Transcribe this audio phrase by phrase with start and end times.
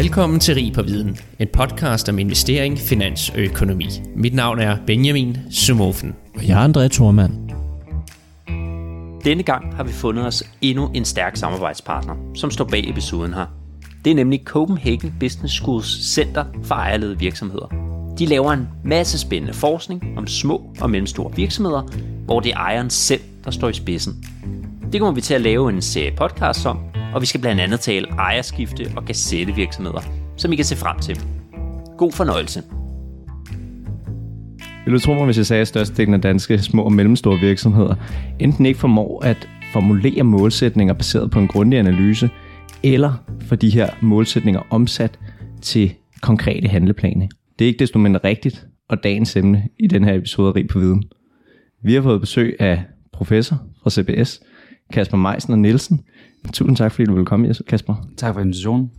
[0.00, 3.86] Velkommen til Rig på Viden, en podcast om investering, finans og økonomi.
[4.16, 6.14] Mit navn er Benjamin Sumofen.
[6.34, 7.32] Og jeg er André Thormand.
[9.24, 13.46] Denne gang har vi fundet os endnu en stærk samarbejdspartner, som står bag episoden her.
[14.04, 17.66] Det er nemlig Copenhagen Business Schools Center for ejerledede virksomheder.
[18.18, 21.82] De laver en masse spændende forskning om små og mellemstore virksomheder,
[22.24, 24.24] hvor det er ejeren selv, der står i spidsen.
[24.92, 27.80] Det kommer vi til at lave en serie podcast om, og vi skal blandt andet
[27.80, 29.04] tale ejerskifte og
[29.56, 30.00] virksomheder,
[30.36, 31.20] som I kan se frem til.
[31.98, 32.62] God fornøjelse.
[34.84, 37.94] Vil du tro mig, hvis jeg sagde, at størstedelen af danske små og mellemstore virksomheder
[38.38, 42.30] enten ikke formår at formulere målsætninger baseret på en grundig analyse,
[42.82, 45.18] eller for de her målsætninger omsat
[45.62, 47.28] til konkrete handleplaner.
[47.58, 50.78] Det er ikke desto mindre rigtigt, og dagens emne i den her episode Rig på
[50.78, 51.02] Viden.
[51.82, 54.40] Vi har fået besøg af professor fra CBS,
[54.92, 56.00] Kasper Meisner Nielsen.
[56.52, 57.94] Tusind tak, fordi du ville komme, Kasper.
[58.16, 58.90] Tak for invitationen.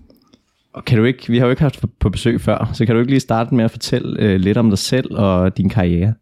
[0.74, 3.02] Og kan du ikke, vi har jo ikke haft på besøg før, så kan du
[3.02, 6.14] ikke lige starte med at fortælle øh, lidt om dig selv og din karriere?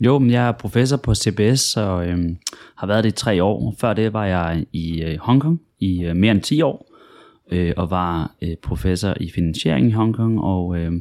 [0.00, 2.18] Jo, men jeg er professor på CBS og øh,
[2.76, 3.74] har været det i tre år.
[3.80, 6.92] Før det var jeg i øh, Hongkong i øh, mere end 10 år
[7.52, 10.92] øh, og var øh, professor i finansiering i Hongkong og øh,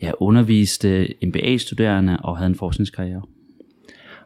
[0.00, 3.22] jeg underviste MBA-studerende og havde en forskningskarriere.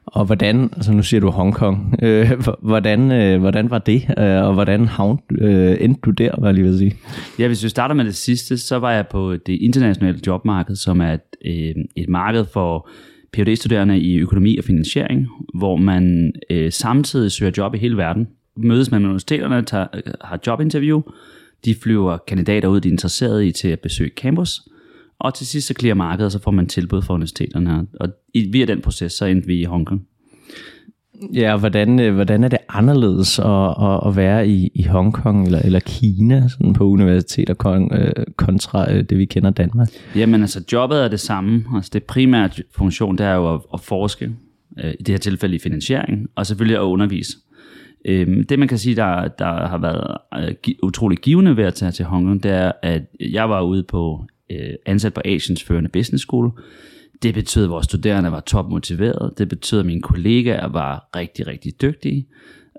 [0.07, 2.31] Og hvordan, altså nu siger du Hongkong, øh,
[2.63, 6.55] hvordan, øh, hvordan var det, øh, og hvordan havn, øh, endte du der, var jeg
[6.55, 6.97] lige vil sige?
[7.39, 11.01] Ja, hvis vi starter med det sidste, så var jeg på det internationale jobmarked, som
[11.01, 12.89] er et, øh, et marked for
[13.33, 18.29] phd studerende i økonomi og finansiering, hvor man øh, samtidig søger job i hele verden.
[18.57, 21.03] Mødes med universiteterne, tager, øh, har jobinterview,
[21.65, 24.61] de flyver kandidater ud, de er interesserede i til at besøge campus,
[25.19, 27.87] og til sidst så clear markedet, og så får man tilbud fra universiteterne.
[28.01, 30.07] Og via den proces, så endte vi i Hongkong.
[31.35, 35.59] Ja, hvordan, øh, hvordan er det anderledes at, at, at være i, i Hongkong eller,
[35.59, 39.89] eller Kina sådan på universiteter kon, øh, kontra øh, det, vi kender Danmark?
[40.17, 41.65] Jamen altså, jobbet er det samme.
[41.75, 44.31] Altså, det primære funktion, det er jo at, at forske,
[44.77, 47.33] i det her tilfælde i finansiering, og selvfølgelig at undervise.
[48.05, 50.17] Øhm, det man kan sige, der, der har været
[50.83, 54.75] utrolig givende ved at tage til Hongkong, det er, at jeg var ude på øh,
[54.87, 56.51] ansat på Asiens førende business school.
[57.23, 59.35] Det betød, at vores studerende var topmotiverede.
[59.39, 62.27] Det betød, at mine kollegaer var rigtig, rigtig dygtige.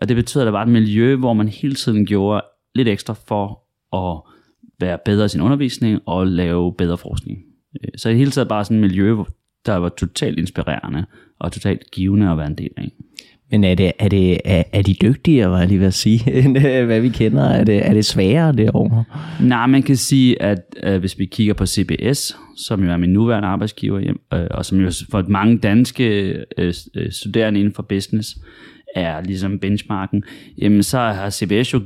[0.02, 2.42] Og det betød, at der var et miljø, hvor man hele tiden gjorde
[2.76, 3.62] lidt ekstra for
[3.96, 4.22] at
[4.80, 7.38] være bedre i sin undervisning og lave bedre forskning.
[7.84, 9.16] Øh, så i hele taget bare sådan et miljø,
[9.66, 11.06] der var totalt inspirerende
[11.40, 12.92] og totalt givende at være en del af.
[13.52, 16.32] Men er, det, er, det, er, er de dygtigere, var jeg lige ved at sige,
[16.44, 17.44] end øh, hvad vi kender?
[17.44, 19.04] Er det, er det sværere derovre?
[19.42, 23.10] Nej, man kan sige, at øh, hvis vi kigger på CBS, som jo er min
[23.10, 26.06] nuværende arbejdsgiver, øh, og som jo for mange danske
[26.58, 28.38] øh, øh, studerende inden for business
[28.96, 30.24] er ligesom benchmarken,
[30.58, 31.82] jamen så har CBS jo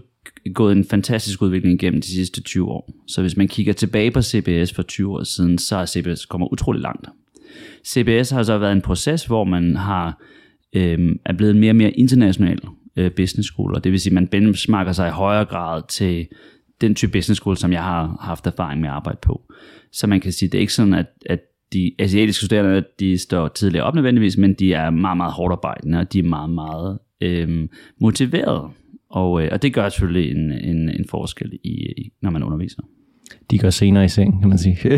[0.53, 2.94] gået en fantastisk udvikling igennem de sidste 20 år.
[3.08, 6.53] Så hvis man kigger tilbage på CBS for 20 år siden, så er CBS kommer
[6.53, 7.08] utrolig langt.
[7.88, 10.22] CBS har så været en proces, hvor man har
[10.75, 12.59] øh, er blevet mere og mere international
[12.96, 16.28] øh, business school, og det vil sige, at man benchmarker sig i højere grad til
[16.81, 19.41] den type business school, som jeg har haft erfaring med at arbejde på.
[19.91, 21.40] Så man kan sige, det er ikke sådan, at, at
[21.74, 26.00] de asiatiske studerende, de står tidligere op nødvendigvis, men de er meget, meget hårdt arbejdende,
[26.00, 27.68] og de er meget, meget øh,
[28.01, 28.69] motiverede.
[29.09, 32.81] Og, øh, og det gør selvfølgelig en, en, en forskel, i, i, når man underviser.
[33.52, 34.78] De går senere i seng, kan man sige.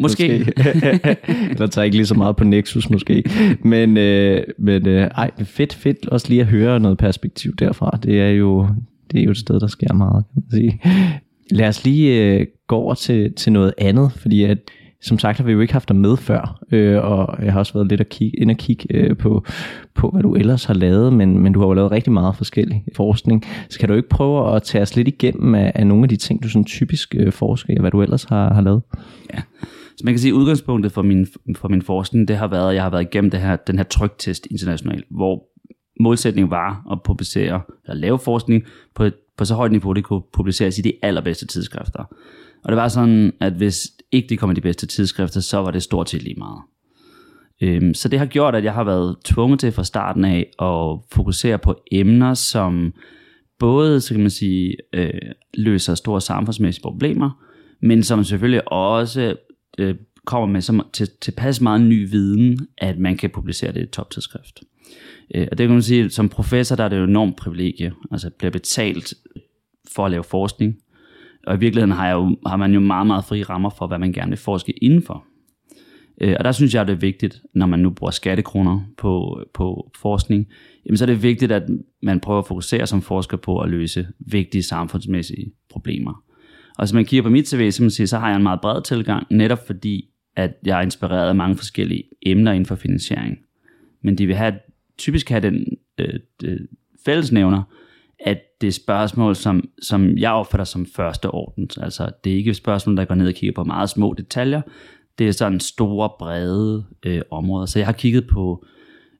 [0.00, 0.44] Måske.
[0.46, 0.52] måske.
[1.50, 3.24] Eller tager ikke lige så meget på Nexus måske.
[3.64, 7.98] Men, øh, men øh, ej, fedt, fedt også lige at høre noget perspektiv derfra.
[8.02, 8.68] Det er jo,
[9.12, 10.80] det er jo et sted, der sker meget, kan man sige.
[11.50, 14.58] Lad os lige øh, gå over til, til noget andet, fordi at
[15.02, 17.72] som sagt har vi jo ikke haft dig med før, øh, og jeg har også
[17.72, 19.44] været lidt at kigge, ind og kigge øh, på,
[19.94, 22.84] på, hvad du ellers har lavet, men, men du har jo lavet rigtig meget forskellig
[22.96, 23.46] forskning.
[23.68, 26.16] Så kan du ikke prøve at tage os lidt igennem af, af nogle af de
[26.16, 28.82] ting, du sådan typisk øh, forsker i, og hvad du ellers har, har lavet?
[29.34, 29.42] Ja,
[29.96, 32.74] så man kan sige, at udgangspunktet for min, for min forskning, det har været, at
[32.74, 35.42] jeg har været igennem det her, den her tryktest internationalt, hvor
[36.00, 40.22] målsætningen var at publicere, eller lave forskning på, et, på så højt niveau, det kunne
[40.32, 42.04] publiceres i de allerbedste tidsskrifter.
[42.64, 45.70] Og det var sådan, at hvis ikke de kom i de bedste tidsskrifter, så var
[45.70, 46.62] det stort set lige meget.
[47.62, 50.98] Øhm, så det har gjort, at jeg har været tvunget til fra starten af at
[51.12, 52.94] fokusere på emner, som
[53.58, 55.20] både, så kan man sige, øh,
[55.54, 57.44] løser store samfundsmæssige problemer,
[57.82, 59.36] men som selvfølgelig også
[59.78, 63.82] øh, kommer med så, til, tilpas meget ny viden, at man kan publicere det i
[63.82, 64.60] et toptidsskrift.
[65.34, 68.30] Øh, og det kan man sige, som professor, der er det jo enormt privilegie, altså
[68.30, 69.14] bliver betalt
[69.94, 70.76] for at lave forskning,
[71.46, 73.98] og i virkeligheden har, jeg jo, har man jo meget, meget frie rammer for, hvad
[73.98, 75.24] man gerne vil forske indenfor.
[76.20, 79.90] Øh, og der synes jeg, det er vigtigt, når man nu bruger skattekroner på, på
[79.96, 80.48] forskning,
[80.86, 81.62] jamen så er det vigtigt, at
[82.02, 86.22] man prøver at fokusere som forsker på at løse vigtige samfundsmæssige problemer.
[86.78, 88.60] Og hvis man kigger på mit CV, så, man siger, så har jeg en meget
[88.60, 93.38] bred tilgang, netop fordi, at jeg er inspireret af mange forskellige emner inden for finansiering.
[94.02, 94.54] Men de vil have,
[94.98, 95.66] typisk have den
[95.98, 96.14] øh,
[96.44, 96.60] øh
[97.04, 97.62] fællesnævner,
[98.24, 101.70] at det er spørgsmål, som, som jeg opfatter som første orden.
[101.80, 104.62] Altså, det er ikke et spørgsmål, der går ned og kigger på meget små detaljer.
[105.18, 107.66] Det er sådan store, brede øh, områder.
[107.66, 108.64] Så jeg har kigget på,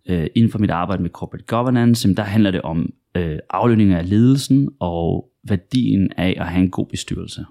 [0.09, 4.11] øh, inden for mit arbejde med corporate governance, der handler det om øh, aflønning af
[4.11, 7.45] ledelsen og værdien af at have en god bestyrelse.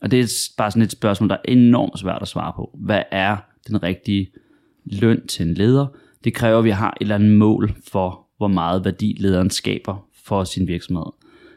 [0.00, 2.78] Og det er bare sådan et spørgsmål, der er enormt svært at svare på.
[2.84, 3.36] Hvad er
[3.68, 4.30] den rigtige
[4.84, 5.86] løn til en leder?
[6.24, 10.05] Det kræver, at vi har et eller andet mål for, hvor meget værdi lederen skaber
[10.26, 11.12] for sin virksomhed.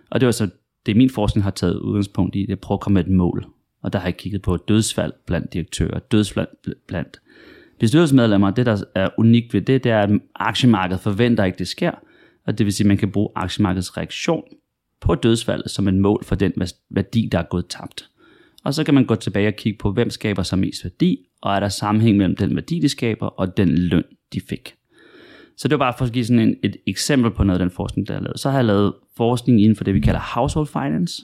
[0.10, 0.50] Og det var så
[0.86, 3.12] det, min forskning har taget udgangspunkt i, det er at prøve at komme med et
[3.12, 3.45] mål.
[3.81, 6.48] Og der har jeg kigget på dødsfald blandt direktører, dødsfald
[6.88, 7.21] blandt
[7.80, 8.51] bestyrelsesmedlemmer.
[8.51, 11.92] Det, der er unikt ved det, det er, at aktiemarkedet forventer ikke, det sker.
[12.45, 14.44] Og det vil sige, at man kan bruge aktiemarkedets reaktion
[15.01, 16.54] på dødsfaldet som et mål for den
[16.89, 18.10] værdi, der er gået tabt.
[18.63, 21.56] Og så kan man gå tilbage og kigge på, hvem skaber sig mest værdi, og
[21.56, 24.75] er der sammenhæng mellem den værdi, de skaber, og den løn, de fik.
[25.59, 27.71] Så det var bare for at give sådan en, et eksempel på noget af den
[27.75, 28.39] forskning, der er lavet.
[28.39, 31.23] Så har jeg lavet forskning inden for det, vi kalder household finance.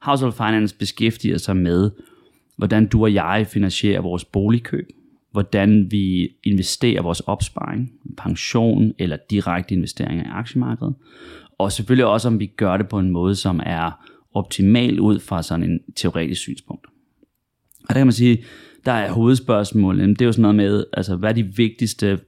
[0.00, 1.90] Household finance beskæftiger sig med,
[2.56, 4.88] hvordan du og jeg finansierer vores boligkøb,
[5.30, 10.94] hvordan vi investerer vores opsparing, pension eller direkte investeringer i aktiemarkedet,
[11.58, 15.42] og selvfølgelig også, om vi gør det på en måde, som er optimal ud fra
[15.42, 16.86] sådan en teoretisk synspunkt.
[17.82, 18.44] Og der kan man sige,
[18.84, 22.18] der er hovedspørgsmålet, det er jo sådan noget med, altså hvad er de vigtigste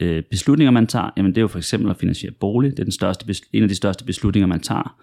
[0.00, 1.10] øh, beslutninger, man tager?
[1.16, 3.68] Jamen det er jo for eksempel at finansiere bolig, det er den største, en af
[3.68, 4.96] de største beslutninger, man tager.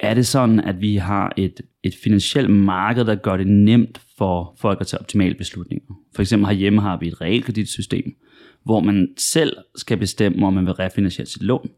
[0.00, 4.56] Er det sådan, at vi har et, et finansielt marked, der gør det nemt for
[4.60, 5.94] folk at tage optimale beslutninger?
[6.14, 8.16] For eksempel herhjemme har vi et realkreditsystem,
[8.64, 11.70] hvor man selv skal bestemme, om man vil refinansiere sit lån.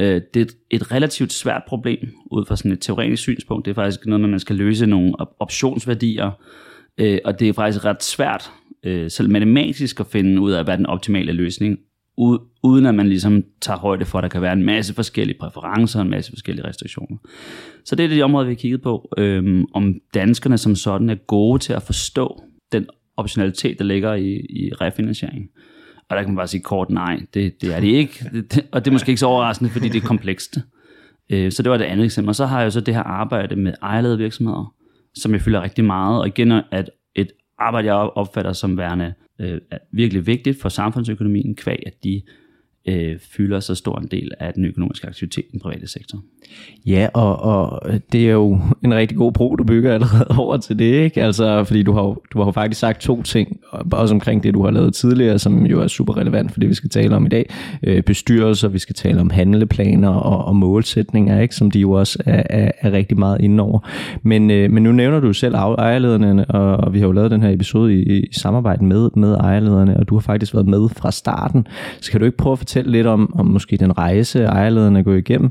[0.00, 3.64] Øh, det er et relativt svært problem ud fra sådan et teoretisk synspunkt.
[3.64, 6.30] Det er faktisk noget, man skal løse nogle optionsværdier,
[6.98, 8.50] øh, og det er faktisk ret svært,
[8.84, 11.78] øh, selv matematisk, at finde ud af, hvad den optimale løsning,
[12.62, 15.98] uden at man ligesom tager højde for, at der kan være en masse forskellige præferencer
[15.98, 17.16] og en masse forskellige restriktioner.
[17.84, 21.14] Så det er det område, vi har kigget på, øhm, om danskerne som sådan er
[21.14, 22.42] gode til at forstå
[22.72, 22.86] den
[23.16, 25.50] optionalitet, der ligger i, i refinansiering.
[26.08, 28.30] Og der kan man bare sige kort nej, det, det er det ikke.
[28.32, 30.58] Det, og det er måske ikke så overraskende, fordi det er komplekst.
[31.30, 32.28] Øh, så det var det andet eksempel.
[32.28, 34.74] Og så har jeg jo så det her arbejde med ejerlede virksomheder,
[35.14, 36.20] som jeg føler rigtig meget.
[36.20, 36.90] Og igen at
[37.60, 39.60] arbejde, jeg opfatter som værende øh,
[39.92, 42.22] virkelig vigtigt for samfundsøkonomien, kvæg at de
[42.86, 46.18] øh, fylder så stor en del af den økonomiske aktivitet i den private sektor.
[46.86, 47.82] Ja, og, og
[48.12, 51.22] det er jo en rigtig god bro, du bygger allerede over til det, ikke?
[51.22, 53.60] Altså, fordi du har, du har jo faktisk sagt to ting,
[53.92, 56.74] også omkring det, du har lavet tidligere, som jo er super relevant for det, vi
[56.74, 57.50] skal tale om i dag.
[57.82, 61.54] Øh, bestyrelser, vi skal tale om handleplaner og, og målsætninger, ikke?
[61.54, 63.88] Som de jo også er, er, er rigtig meget inde over.
[64.22, 67.42] Men, øh, men nu nævner du selv ejerlederne, og, og vi har jo lavet den
[67.42, 71.10] her episode i, i samarbejde med, med ejerlederne, og du har faktisk været med fra
[71.10, 71.66] starten.
[72.00, 75.02] Så kan du ikke prøve at fortælle lidt om, om måske den rejse, ejerlederne er
[75.02, 75.50] gået igennem,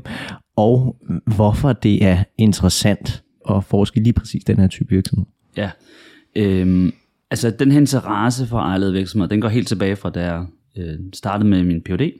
[0.56, 0.96] og
[1.36, 5.26] hvorfor det er interessant at forske lige præcis den her type virksomhed.
[5.56, 5.70] Ja,
[6.36, 6.92] øhm,
[7.30, 10.46] altså den her interesse for ejerlede virksomheder, den går helt tilbage fra da jeg
[10.78, 12.12] øh, startede med min Ph.D.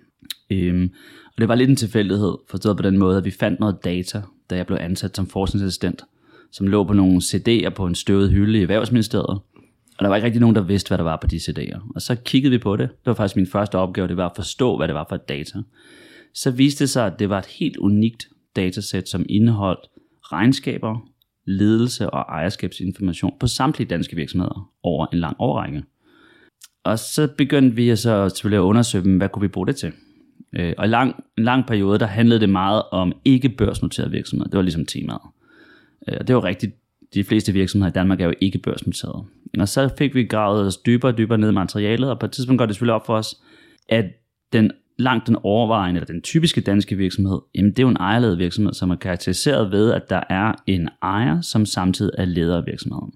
[0.50, 0.90] Øhm,
[1.26, 4.22] og det var lidt en tilfældighed, forstået på den måde, at vi fandt noget data,
[4.50, 6.02] da jeg blev ansat som forskningsassistent,
[6.52, 9.40] som lå på nogle CD'er på en støvet hylde i Erhvervsministeriet.
[10.00, 11.92] Og der var ikke rigtig nogen, der vidste, hvad der var på de CD'er.
[11.94, 12.88] Og så kiggede vi på det.
[12.88, 15.28] Det var faktisk min første opgave, det var at forstå, hvad det var for et
[15.28, 15.58] data.
[16.34, 19.80] Så viste det sig, at det var et helt unikt datasæt, som indeholdt
[20.22, 21.08] regnskaber,
[21.44, 25.84] ledelse og ejerskabsinformation på samtlige danske virksomheder over en lang årrække.
[26.84, 29.92] Og så begyndte vi så selvfølgelig at undersøge, hvad kunne vi bruge det til?
[30.52, 34.50] Øh, og i lang, en lang periode, der handlede det meget om ikke børsnoterede virksomheder.
[34.50, 35.20] Det var ligesom temaet.
[36.08, 36.72] Øh, og det var rigtigt
[37.14, 39.24] de fleste virksomheder i Danmark er jo ikke børsnoterede.
[39.58, 42.32] Og så fik vi gravet os dybere og dybere ned i materialet, og på et
[42.32, 43.34] tidspunkt går det selvfølgelig op for os,
[43.88, 44.04] at
[44.52, 48.38] den langt den overvejende, eller den typiske danske virksomhed, jamen det er jo en ejerledet
[48.38, 52.66] virksomhed, som er karakteriseret ved, at der er en ejer, som samtidig er leder af
[52.66, 53.12] virksomheden.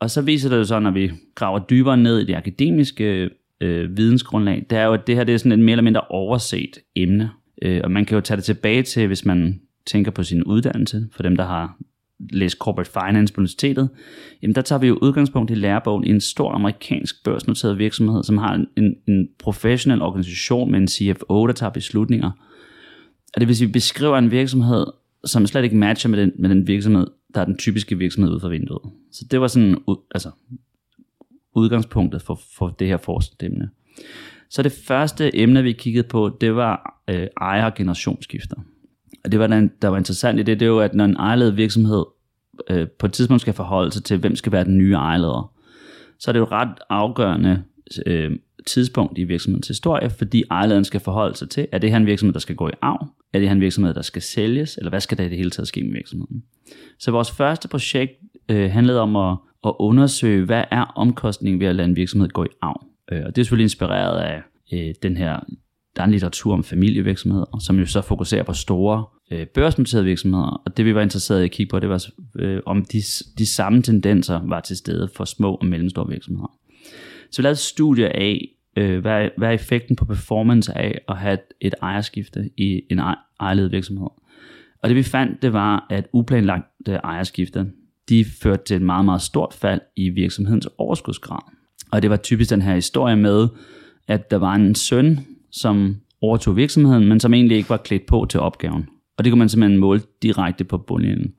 [0.00, 3.96] Og så viser det jo så, når vi graver dybere ned i det akademiske øh,
[3.96, 6.78] vidensgrundlag, det er jo, at det her det er sådan et mere eller mindre overset
[6.96, 7.30] emne.
[7.62, 11.08] Øh, og man kan jo tage det tilbage til, hvis man tænker på sin uddannelse,
[11.12, 11.76] for dem, der har
[12.30, 13.88] læse corporate finance på universitetet,
[14.42, 18.38] jamen der tager vi jo udgangspunkt i lærebogen i en stor amerikansk børsnoteret virksomhed, som
[18.38, 22.30] har en, en professionel organisation med en CFO, der tager beslutninger.
[23.34, 24.86] Og det vil sige, at vi beskriver en virksomhed,
[25.24, 28.40] som slet ikke matcher med den, med den virksomhed, der er den typiske virksomhed ud
[28.40, 28.92] for vinduet.
[29.12, 29.76] Så det var sådan
[30.14, 30.30] altså,
[31.54, 33.70] udgangspunktet for, for det her forskningsemne.
[34.50, 38.56] Så det første emne, vi kiggede på, det var øh, ejer- og generationsskifter.
[39.24, 41.16] Og det var der, der var interessant i det, det er jo, at når en
[41.16, 42.04] ejerledet virksomhed
[42.70, 45.54] øh, på et tidspunkt skal forholde sig til, hvem skal være den nye ejerleder,
[46.18, 47.62] så er det jo ret afgørende
[48.06, 48.30] øh,
[48.66, 52.32] tidspunkt i virksomhedens historie, fordi ejerlederen skal forholde sig til, er det her en virksomhed,
[52.32, 53.08] der skal gå i arv?
[53.32, 54.76] Er det her en virksomhed, der skal sælges?
[54.76, 56.42] Eller hvad skal der i det hele taget ske med virksomheden?
[56.98, 58.12] Så vores første projekt
[58.48, 59.36] øh, handlede om at,
[59.66, 62.86] at undersøge, hvad er omkostningen ved at lade en virksomhed gå i arv?
[63.12, 65.40] Øh, og det er selvfølgelig inspireret af øh, den her,
[65.96, 70.62] der er en litteratur om familievirksomheder, som jo så fokuserer på store øh, børsnoterede virksomheder,
[70.66, 72.04] og det vi var interesseret i at kigge på, det var
[72.38, 73.02] øh, om de,
[73.38, 76.52] de samme tendenser var til stede for små og mellemstore virksomheder.
[77.30, 81.16] Så vi lavede et studie af, øh, hvad, hvad er effekten på performance af at
[81.16, 83.00] have et, ejerskifte i en
[83.40, 84.08] ejerledet virksomhed.
[84.82, 87.64] Og det vi fandt, det var, at uplanlagte ejerskifter,
[88.08, 91.42] de førte til et meget, meget stort fald i virksomhedens overskudsgrad.
[91.90, 93.48] Og det var typisk den her historie med,
[94.08, 95.20] at der var en søn,
[95.52, 98.88] som overtog virksomheden, men som egentlig ikke var klædt på til opgaven.
[99.18, 101.32] Og det kunne man simpelthen måle direkte på bundlinjen.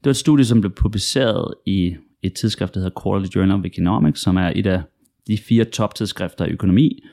[0.00, 3.64] Det var et studie, som blev publiceret i et tidsskrift, der hedder Quarterly Journal of
[3.64, 4.82] Economics, som er et af
[5.26, 7.04] de fire toptidsskrifter i økonomi.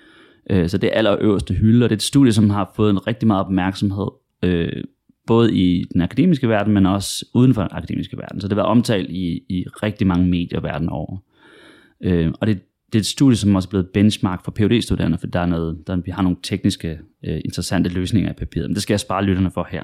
[0.49, 3.07] Øh, så det er allerøverste hylde, og det er et studie, som har fået en
[3.07, 4.07] rigtig meget opmærksomhed,
[4.43, 4.83] øh,
[5.27, 8.41] både i den akademiske verden, men også uden for den akademiske verden.
[8.41, 11.17] Så det har været omtalt i, i rigtig mange medier verden over.
[12.03, 12.59] Øh, og det,
[12.93, 15.45] det er et studie, som også er blevet benchmark for phd studerende for der er
[15.45, 18.99] noget, der, vi har nogle tekniske, øh, interessante løsninger i papiret, men det skal jeg
[18.99, 19.83] spare lytterne for her.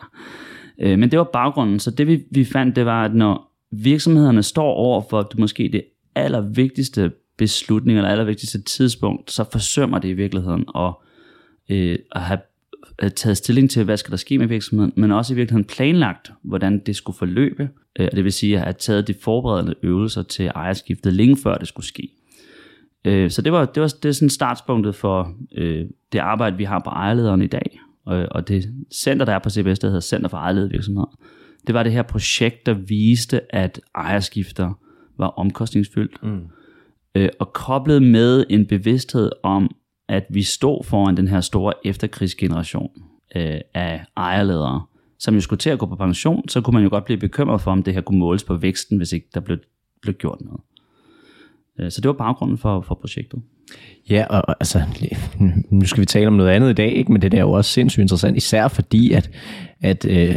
[0.82, 4.44] Øh, men det var baggrunden, så det vi, vi fandt, det var, at når virksomhederne
[4.44, 5.84] står over for måske det
[6.16, 10.94] allervigtigste beslutning eller allervigtigste tidspunkt, så forsømmer det i virkeligheden at,
[11.70, 12.40] øh, at have
[12.98, 16.32] at taget stilling til, hvad skal der ske med virksomheden, men også i virkeligheden planlagt,
[16.42, 17.70] hvordan det skulle forløbe.
[18.00, 21.68] Øh, det vil sige at have taget de forberedende øvelser til ejerskiftet længe før det
[21.68, 22.10] skulle ske.
[23.06, 26.64] Øh, så det var, det var det er sådan startspunktet for øh, det arbejde, vi
[26.64, 27.80] har på ejerlederen i dag.
[28.06, 31.18] Og, og det center, der er på CBS, der hedder Center for Ejerledede Virksomheder,
[31.68, 34.74] det var det her projekt, der viste, at ejerskifter
[35.18, 36.24] var omkostningsfyldt.
[36.24, 36.42] Mm
[37.16, 39.76] øh, og koblet med en bevidsthed om,
[40.08, 42.90] at vi stod foran den her store efterkrigsgeneration
[43.36, 44.86] øh, af ejerledere,
[45.20, 47.62] som jo skulle til at gå på pension, så kunne man jo godt blive bekymret
[47.62, 49.58] for, om det her kunne måles på væksten, hvis ikke der blev,
[50.02, 50.62] blev gjort noget.
[51.80, 53.40] Øh, så det var baggrunden for, for projektet.
[54.10, 54.82] Ja, og altså,
[55.70, 57.12] nu skal vi tale om noget andet i dag, ikke?
[57.12, 59.30] men det er jo også sindssygt interessant, især fordi, at,
[59.82, 60.36] at øh,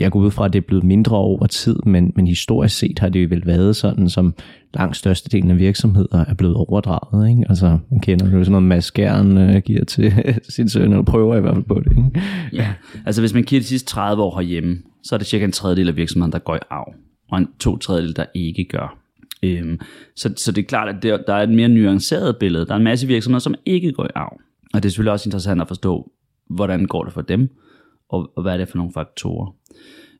[0.00, 2.98] jeg går ud fra, at det er blevet mindre over tid, men, men historisk set
[2.98, 4.34] har det jo vel været sådan, som
[4.74, 7.30] langt størstedelen af virksomheder er blevet overdraget.
[7.30, 7.44] Ikke?
[7.48, 10.12] Altså, man kender jo sådan noget, Mads Gern øh, giver til
[10.56, 11.90] sin søn, eller prøver i hvert fald på det.
[11.90, 12.22] Ikke?
[12.52, 12.74] Ja,
[13.06, 15.88] altså hvis man kigger de sidste 30 år herhjemme, så er det cirka en tredjedel
[15.88, 16.94] af virksomheden, der går i arv,
[17.30, 18.97] og en to tredjedel, der ikke gør.
[19.42, 19.80] Øhm,
[20.16, 22.66] så, så det er klart, at der, der er et mere nuanceret billede.
[22.66, 24.40] Der er en masse virksomheder, som ikke går i arv.
[24.74, 26.12] Og det er selvfølgelig også interessant at forstå,
[26.50, 27.48] hvordan går det for dem,
[28.08, 29.54] og, og hvad er det for nogle faktorer.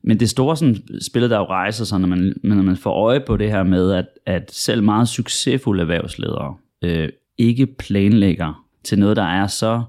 [0.03, 3.19] Men det store sådan, spillet, der jo rejser sig, når man, når man får øje
[3.19, 9.17] på det her med, at, at selv meget succesfulde erhvervsledere øh, ikke planlægger til noget,
[9.17, 9.83] der er så,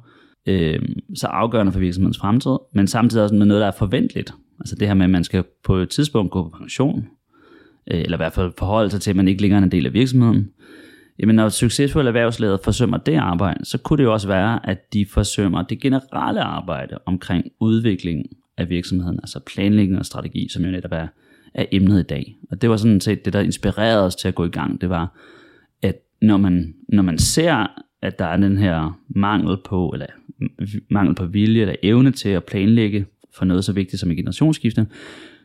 [0.47, 0.83] øh,
[1.15, 4.35] så afgørende for virksomhedens fremtid, men samtidig også med noget, der er forventeligt.
[4.61, 7.07] Altså det her med, at man skal på et tidspunkt gå på pension,
[7.91, 9.87] Øh, eller i hvert fald forholde sig til, at man ikke længere er en del
[9.87, 10.51] af virksomheden.
[11.19, 15.07] Jamen når succesfulde erhvervsledere forsømmer det arbejde, så kunne det jo også være, at de
[15.07, 20.93] forsømmer det generelle arbejde omkring udviklingen af virksomheden, altså planlægning og strategi, som jo netop
[20.93, 21.07] er,
[21.55, 22.37] er emnet i dag.
[22.51, 24.81] Og det var sådan set det, der inspirerede os til at gå i gang.
[24.81, 25.19] Det var,
[25.83, 27.67] at når man, når man ser,
[28.03, 30.07] at der er den her mangel på, eller
[30.91, 34.87] mangel på vilje eller evne til at planlægge for noget så vigtigt som et generationsskifte,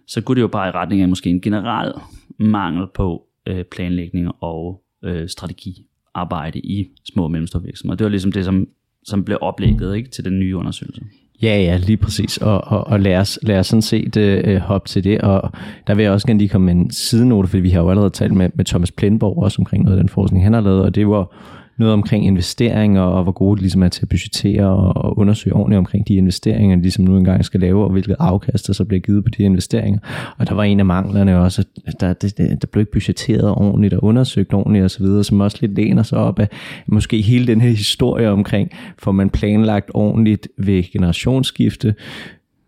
[0.08, 1.94] så går det jo bare i retning af måske en generel
[2.40, 7.98] mangel på øh, planlægning og øh, strategiarbejde i små og mellemstore virksomheder.
[7.98, 8.68] Det var ligesom det, som,
[9.04, 11.02] som blev oplægget ikke, til den nye undersøgelse.
[11.42, 12.38] Ja, ja, lige præcis.
[12.38, 15.22] Og, og, og lad, os, lad os sådan set øh, øh, hoppe til det.
[15.22, 15.52] Og
[15.88, 18.10] der vil jeg også gerne lige komme med en sidenote, fordi vi har jo allerede
[18.10, 20.96] talt med, med Thomas Plenborg også omkring noget af den forskning, han har lavet, og
[20.96, 21.36] det var
[21.78, 25.78] noget omkring investeringer, og hvor gode de ligesom er til at budgettere og undersøge ordentligt
[25.78, 29.02] omkring de investeringer, de ligesom nu engang skal lave, og hvilket afkast der så bliver
[29.02, 30.00] givet på de investeringer.
[30.38, 33.94] Og der var en af manglerne også, at der, det, der blev ikke budgetteret ordentligt
[33.94, 36.48] og undersøgt ordentligt osv., som også lidt læner sig op af
[36.88, 41.96] måske hele den her historie omkring, får man planlagt ordentligt ved generationsskifte,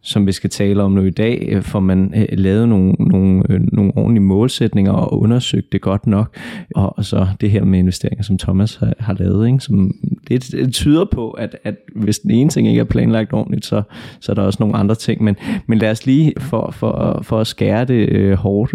[0.08, 3.44] som vi skal tale om nu i dag, øh, får man øh, lavet nogle, nogle,
[3.50, 6.38] øh, nogle ordentlige målsætninger og undersøgt det godt nok.
[6.76, 9.60] Og, så det her med investeringer, som Thomas har, har lavet, ikke?
[9.60, 9.92] som
[10.28, 13.82] det, det tyder på, at, at hvis den ene ting ikke er planlagt ordentligt, så,
[14.20, 15.24] så er der også nogle andre ting.
[15.24, 15.36] Men,
[15.68, 18.74] men lad os lige for, for, for at skære det øh, hårdt,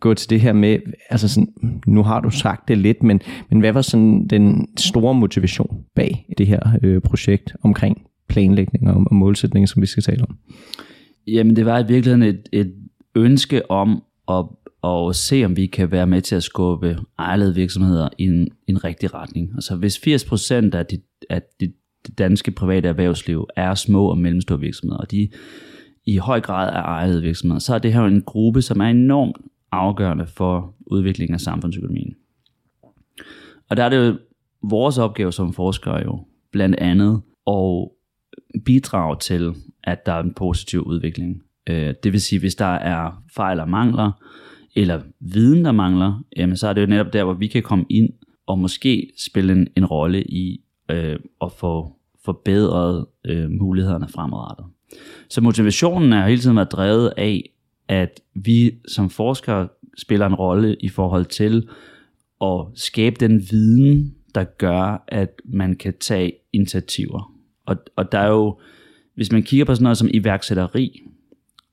[0.00, 0.78] gå til det her med,
[1.10, 1.48] altså sådan,
[1.86, 3.20] nu har du sagt det lidt, men,
[3.50, 7.98] men hvad var sådan den store motivation bag det her øh, projekt omkring
[8.28, 10.38] planlægning og, og målsætninger, som vi skal tale om?
[11.26, 12.74] Jamen det var i virkeligheden et, et
[13.14, 14.44] ønske om at,
[14.84, 18.84] at se, om vi kan være med til at skubbe ejede virksomheder i en, en
[18.84, 19.50] rigtig retning.
[19.54, 21.00] Altså hvis 80% af, de,
[21.30, 21.72] af de,
[22.06, 25.28] det danske private erhvervsliv er små og mellemstore virksomheder, og de
[26.06, 29.36] i høj grad er ejede virksomheder, så er det her en gruppe, som er enormt
[29.72, 32.14] afgørende for udviklingen af samfundsøkonomien.
[33.68, 34.18] Og der er det jo
[34.62, 37.88] vores opgave som forskere jo blandt andet at
[38.64, 41.42] bidrage til, at der er en positiv udvikling.
[41.66, 44.12] Øh, det vil sige, hvis der er fejl og mangler,
[44.76, 47.84] eller viden, der mangler, jamen så er det jo netop der, hvor vi kan komme
[47.88, 48.08] ind
[48.46, 50.60] og måske spille en, en rolle i
[50.90, 54.66] øh, at få forbedret øh, mulighederne fremadrettet.
[55.28, 57.50] Så motivationen er hele tiden været drevet af,
[57.88, 61.68] at vi som forskere spiller en rolle i forhold til
[62.40, 67.33] at skabe den viden, der gør, at man kan tage initiativer.
[67.66, 68.58] Og, og der er jo,
[69.14, 71.02] hvis man kigger på sådan noget som iværksætteri,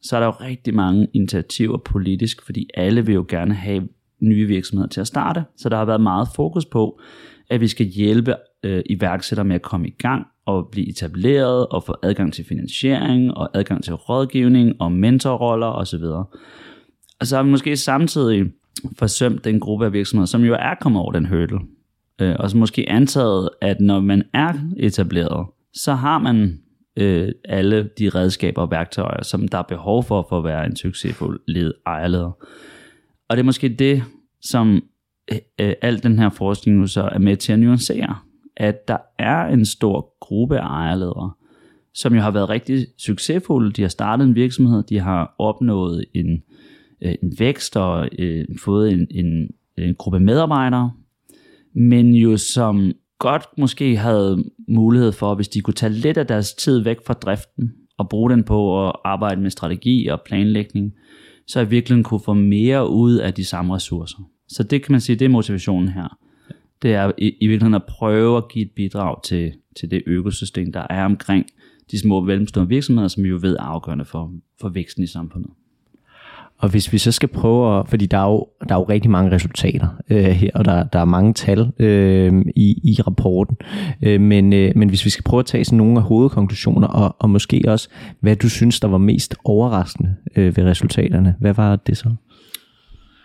[0.02, 3.88] så er der jo rigtig mange initiativer politisk, fordi alle vil jo gerne have
[4.20, 5.44] nye virksomheder til at starte.
[5.58, 7.00] Så der har været meget fokus på,
[7.50, 11.84] at vi skal hjælpe øh, iværksættere med at komme i gang og blive etableret og
[11.84, 16.04] få adgang til finansiering og adgang til rådgivning og mentorroller osv.
[17.20, 18.46] Og så har vi måske samtidig
[18.98, 21.60] forsømt den gruppe af virksomheder, som jo er kommet over den hurdle.
[22.22, 26.60] Øh, og så måske antaget, at når man er etableret, så har man
[26.98, 30.76] øh, alle de redskaber og værktøjer, som der er behov for for at være en
[30.76, 32.32] succesfuld led ejerleder.
[33.30, 34.04] Og det er måske det,
[34.42, 34.84] som
[35.32, 38.16] øh, al den her forskning nu så er med til at nuancere,
[38.58, 41.32] at der er en stor gruppe af ejerledere,
[41.94, 43.72] som jo har været rigtig succesfulde.
[43.72, 46.44] De har startet en virksomhed, de har opnået en,
[47.02, 50.92] øh, en vækst og øh, fået en, en, en gruppe medarbejdere,
[51.74, 56.54] men jo som godt måske havde mulighed for, hvis de kunne tage lidt af deres
[56.54, 60.94] tid væk fra driften, og bruge den på at arbejde med strategi og planlægning,
[61.48, 64.18] så i virkeligheden kunne få mere ud af de samme ressourcer.
[64.48, 66.18] Så det kan man sige, det er motivationen her.
[66.82, 70.72] Det er i, i virkeligheden at prøve at give et bidrag til, til det økosystem,
[70.72, 71.46] der er omkring
[71.92, 75.08] de små og mellemstore virksomheder, som vi jo ved er afgørende for, for væksten i
[75.08, 75.52] samfundet.
[76.62, 79.12] Og hvis vi så skal prøve at, fordi der er jo, der er jo rigtig
[79.12, 83.58] mange resultater øh, her, og der, der er mange tal øh, i, i rapporten,
[84.02, 87.16] øh, men, øh, men hvis vi skal prøve at tage sådan nogle af hovedkonklusioner, og,
[87.20, 91.76] og måske også, hvad du synes, der var mest overraskende øh, ved resultaterne, hvad var
[91.76, 92.16] det så?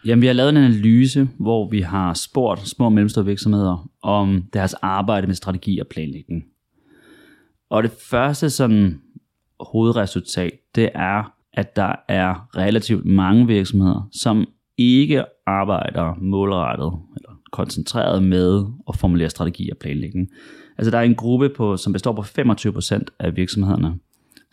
[0.06, 4.44] Jamen, vi har lavet en analyse, hvor vi har spurgt små og mellemstore virksomheder om
[4.52, 6.44] deres arbejde med strategi og planlægning.
[7.70, 9.00] Og det første sådan
[9.60, 14.46] hovedresultat, det er, at der er relativt mange virksomheder, som
[14.78, 20.28] ikke arbejder målrettet eller koncentreret med at formulere strategi og planlægning.
[20.78, 23.94] Altså der er en gruppe, på, som består på 25% af virksomhederne,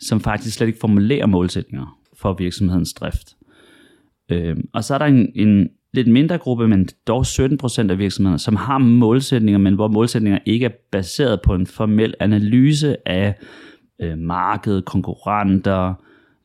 [0.00, 3.36] som faktisk slet ikke formulerer målsætninger for virksomhedens drift.
[4.28, 8.38] Øh, og så er der en, en lidt mindre gruppe, men dog 17% af virksomhederne,
[8.38, 13.34] som har målsætninger, men hvor målsætninger ikke er baseret på en formel analyse af
[14.00, 15.94] øh, markedet, konkurrenter,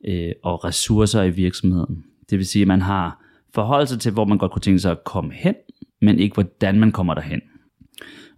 [0.07, 2.03] øh, og ressourcer i virksomheden.
[2.29, 4.91] Det vil sige, at man har forholdt sig til, hvor man godt kunne tænke sig
[4.91, 5.55] at komme hen,
[6.01, 7.41] men ikke hvordan man kommer derhen.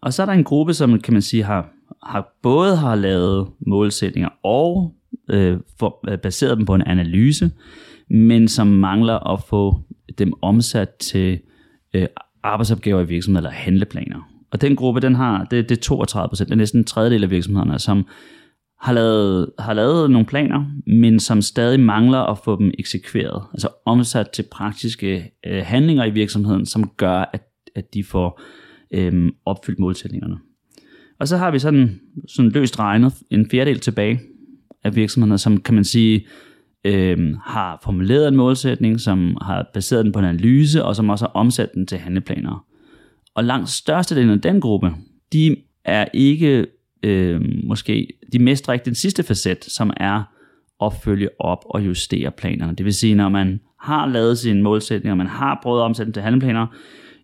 [0.02, 1.69] Og så er der en gruppe, som kan man sige har,
[2.04, 4.95] har både har lavet målsætninger og
[5.30, 7.52] øh, for, øh, baseret dem på en analyse,
[8.10, 9.80] men som mangler at få
[10.17, 11.39] dem omsat til
[11.93, 12.08] øh,
[12.43, 14.32] arbejdsopgaver i virksomheden eller handleplaner.
[14.52, 17.24] Og den gruppe, den har, det, det er 32 procent, det er næsten en tredjedel
[17.24, 18.06] af virksomhederne, som
[18.82, 23.70] har lavet, har lavet nogle planer, men som stadig mangler at få dem eksekveret, altså
[23.86, 27.44] omsat til praktiske øh, handlinger i virksomheden, som gør, at,
[27.76, 28.41] at de får
[28.94, 30.38] øh, opfyldt målsætningerne.
[31.20, 34.20] Og så har vi sådan, sådan løst regnet en fjerdedel tilbage
[34.84, 36.28] af virksomhederne, som kan man sige,
[36.86, 41.26] øh, har formuleret en målsætning, som har baseret den på en analyse, og som også
[41.26, 42.65] har omsat den til handleplaner.
[43.36, 44.91] Og langt størstedelen af den gruppe,
[45.34, 46.65] de er ikke
[47.04, 50.24] øh, måske, de mestrer ikke den sidste facet, som er
[50.82, 52.76] at følge op og justere planerne.
[52.76, 56.14] Det vil sige, når man har lavet sine målsætninger, man har prøvet at omsætte dem
[56.14, 56.68] til handleplaner,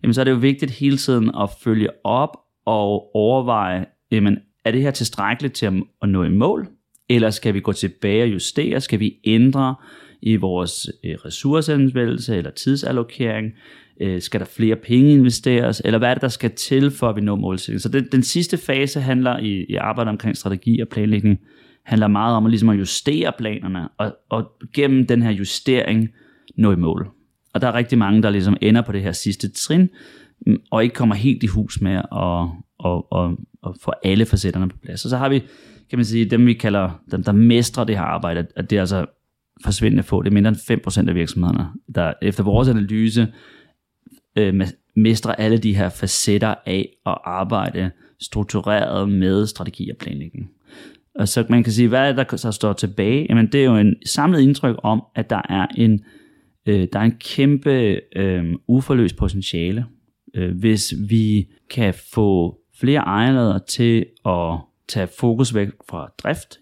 [0.04, 4.72] jamen så er det jo vigtigt hele tiden at følge op og overveje, jamen, er
[4.72, 6.68] det her tilstrækkeligt til at nå i mål,
[7.10, 9.76] eller skal vi gå tilbage og justere, skal vi ændre
[10.22, 13.54] i vores øh, ressourceanvendelse eller tidsallokering,
[14.02, 15.82] Øh, skal der flere penge investeres?
[15.86, 17.80] Eller hvad er det, der skal til, for at vi når målsætningen?
[17.80, 21.40] Så den, den sidste fase handler i, i arbejdet omkring strategi og planlægning,
[21.84, 26.10] handler meget om at, ligesom at justere planerne, og, og gennem den her justering
[26.58, 27.10] nå i mål.
[27.54, 29.90] Og der er rigtig mange, der ligesom ender på det her sidste trin,
[30.48, 32.06] mm, og ikke kommer helt i hus med at,
[32.80, 35.06] og, og, og få alle facetterne på plads.
[35.06, 35.40] Og så har vi,
[35.90, 38.80] kan man sige, dem vi kalder, dem der mestrer det her arbejde, at det er
[38.80, 39.06] altså
[39.64, 40.22] forsvindende få.
[40.22, 43.28] Det er mindre end 5% af virksomhederne, der efter vores analyse
[44.38, 50.50] øh, mestre alle de her facetter af at arbejde struktureret med strategi og planlægning.
[51.16, 53.26] Og så man kan sige, hvad er der så står tilbage?
[53.30, 56.04] Jamen det er jo en samlet indtryk om, at der er en,
[56.66, 59.86] øh, der er en kæmpe øh, uforløst potentiale,
[60.34, 66.58] øh, hvis vi kan få flere ejerledere til at tage fokus væk fra drift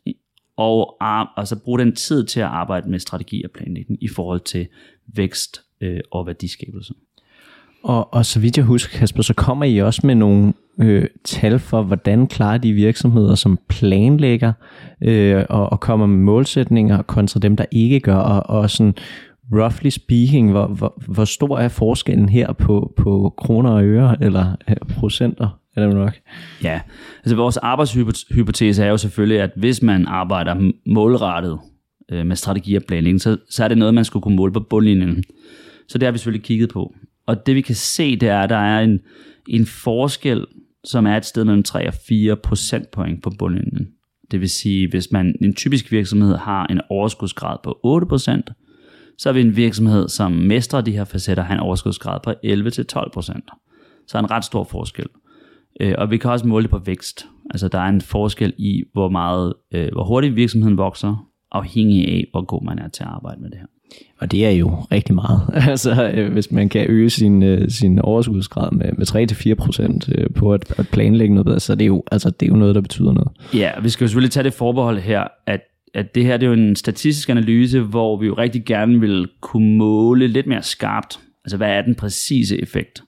[0.57, 0.97] og
[1.37, 4.67] altså bruge den tid til at arbejde med strategi og planlægning i forhold til
[5.15, 6.93] vækst øh, og værdiskabelse.
[7.85, 11.59] Og, og så vidt jeg husker, Kasper, så kommer I også med nogle øh, tal
[11.59, 14.53] for, hvordan klarer de virksomheder, som planlægger
[15.01, 18.93] øh, og, og kommer med målsætninger kontra dem, der ikke gør, og, og sådan
[19.51, 24.55] roughly speaking, hvor, hvor, hvor stor er forskellen her på, på kroner og øre, eller
[24.69, 25.59] øh, procenter?
[25.75, 26.13] Er det nok?
[26.63, 26.81] Ja,
[27.23, 31.59] altså vores arbejdshypotese er jo selvfølgelig, at hvis man arbejder målrettet
[32.11, 34.59] øh, med strategi og planlægning, så, så er det noget, man skulle kunne måle på
[34.59, 35.23] bundlinjen.
[35.87, 36.93] Så det har vi selvfølgelig kigget på.
[37.27, 38.99] Og det vi kan se, det er, at der er en,
[39.47, 40.45] en forskel,
[40.83, 43.87] som er et sted mellem 3 og 4 procentpoint på bundlinjen.
[44.31, 48.49] Det vil sige, hvis man en typisk virksomhed har en overskudsgrad på 8 procent,
[49.17, 53.09] så er vi en virksomhed, som mestrer de her facetter, har en overskudsgrad på 11-12
[53.13, 53.49] procent.
[54.07, 55.05] Så er en ret stor forskel.
[55.81, 57.27] Øh, og vi kan også måle det på vækst.
[57.49, 62.27] Altså der er en forskel i, hvor meget, øh, hvor hurtigt virksomheden vokser, afhængig af,
[62.31, 63.67] hvor god man er til at arbejde med det her.
[64.19, 65.41] Og det er jo rigtig meget.
[65.71, 70.53] altså, øh, hvis man kan øge sin, øh, sin overskudsgrad med, med 3-4% øh, på
[70.53, 72.81] at, at planlægge noget, bedre, så det er, jo, altså, det er jo noget, der
[72.81, 73.29] betyder noget.
[73.53, 75.61] Ja, vi skal jo selvfølgelig tage det forbehold her, at,
[75.93, 79.27] at det her det er jo en statistisk analyse, hvor vi jo rigtig gerne vil
[79.41, 83.03] kunne måle lidt mere skarpt, altså hvad er den præcise effekt.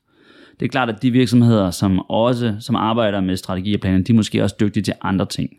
[0.59, 4.11] Det er klart, at de virksomheder, som også som arbejder med strategi og planer, de
[4.11, 5.49] er måske også dygtige til andre ting.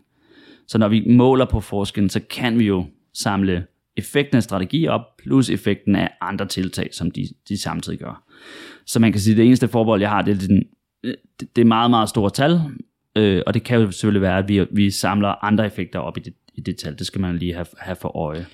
[0.67, 3.63] Så når vi måler på forskellen, så kan vi jo samle
[3.99, 8.23] effekten af strategi op, plus effekten af andre tiltag, som de, de samtidig gør.
[8.85, 10.63] Så man kan sige, at det eneste forbehold, jeg har, det er, den,
[11.03, 11.13] øh,
[11.55, 12.61] det er meget, meget store tal,
[13.15, 16.19] øh, og det kan jo selvfølgelig være, at vi, vi samler andre effekter op i
[16.19, 16.99] det, i det tal.
[16.99, 18.45] Det skal man lige have, have for øje.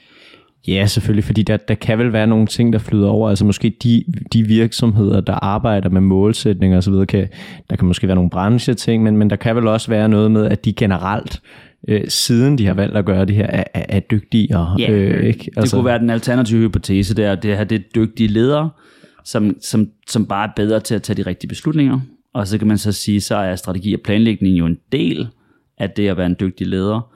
[0.67, 3.29] Ja, selvfølgelig, fordi der, der kan vel være nogle ting, der flyder over.
[3.29, 4.03] Altså måske de,
[4.33, 7.27] de virksomheder, der arbejder med målsætninger osv., kan,
[7.69, 10.45] der kan måske være nogle brancheting, men, men der kan vel også være noget med,
[10.45, 11.41] at de generelt
[11.87, 14.75] øh, siden de har valgt at gøre det her, er, er, er dygtigere.
[14.79, 15.51] Ja, øh, ikke?
[15.57, 18.69] Altså, det kunne være den alternative hypotese, der det her det er dygtige ledere,
[19.23, 21.99] som, som, som bare er bedre til at tage de rigtige beslutninger.
[22.33, 25.27] Og så kan man så sige, så er strategi og planlægning jo en del
[25.77, 27.11] af det at være en dygtig leder.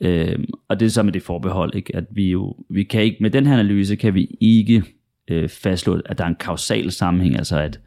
[0.00, 1.96] Øh, og det er så med det forbehold, ikke?
[1.96, 4.82] at vi jo, vi kan ikke, med den her analyse kan vi ikke
[5.30, 7.80] øh, fastslå, at der er en kausal sammenhæng, altså at,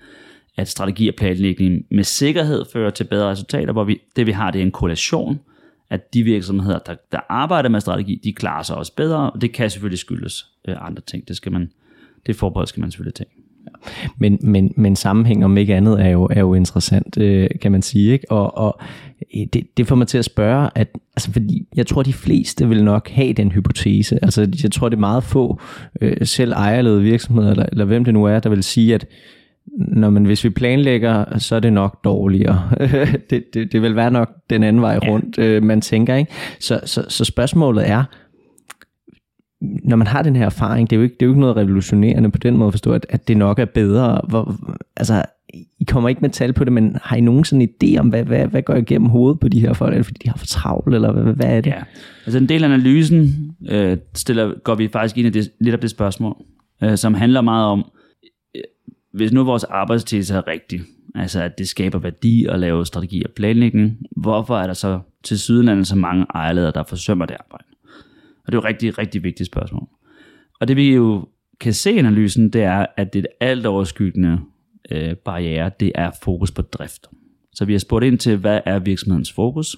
[0.57, 4.51] at strategi og planlægning med sikkerhed fører til bedre resultater, hvor vi, det vi har,
[4.51, 5.39] det er en korrelation,
[5.89, 9.51] at de virksomheder, der, der arbejder med strategi, de klarer sig også bedre, og det
[9.51, 11.27] kan selvfølgelig skyldes øh, andre ting.
[11.27, 11.71] Det, skal man,
[12.25, 13.29] det forbehold skal man selvfølgelig tage.
[14.17, 17.81] Men, men, men sammenhæng om ikke andet er jo, er jo interessant, øh, kan man
[17.81, 18.11] sige.
[18.11, 18.31] Ikke?
[18.31, 18.79] Og, og
[19.35, 22.69] øh, det, det får mig til at spørge, at, altså fordi jeg tror, de fleste
[22.69, 24.19] vil nok have den hypotese.
[24.21, 25.61] Altså jeg tror, det er meget få,
[26.01, 29.05] øh, selv ejerledede virksomheder, eller, eller hvem det nu er, der vil sige, at
[29.77, 32.69] når man, hvis vi planlægger, så er det nok dårligere.
[33.29, 35.43] det, det, det vil være nok den anden vej rundt, ja.
[35.43, 36.15] øh, man tænker.
[36.15, 36.31] ikke.
[36.59, 38.03] Så, så, så spørgsmålet er,
[39.61, 41.57] når man har den her erfaring, det er jo ikke, det er jo ikke noget
[41.57, 44.21] revolutionerende på den måde at forstå, at, at det nok er bedre.
[44.29, 44.55] Hvor,
[44.97, 45.23] altså,
[45.79, 48.23] I kommer ikke med tal på det, men har I nogen sådan idé om, hvad,
[48.23, 49.93] hvad, hvad går igennem hovedet på de her folk?
[49.93, 51.71] Er det fordi, de har for travlt, eller hvad, hvad er det?
[51.71, 51.81] Ja.
[52.25, 55.79] Altså en del af analysen øh, stiller, går vi faktisk ind i det, lidt af
[55.79, 56.35] det spørgsmål,
[56.83, 57.85] øh, som handler meget om,
[59.11, 60.81] hvis nu vores arbejdstese er rigtig,
[61.15, 65.39] altså at det skaber værdi at lave strategi og planlægning, hvorfor er der så til
[65.39, 67.65] sydenlandet så mange ejerledere, der forsømmer det arbejde?
[68.45, 69.87] Og det er jo et rigtig, rigtig vigtigt spørgsmål.
[70.59, 71.27] Og det vi jo
[71.59, 74.39] kan se i analysen, det er, at det alt overskyggende
[74.91, 77.07] øh, barriere, det er fokus på drift.
[77.53, 79.77] Så vi har spurgt ind til, hvad er virksomhedens fokus?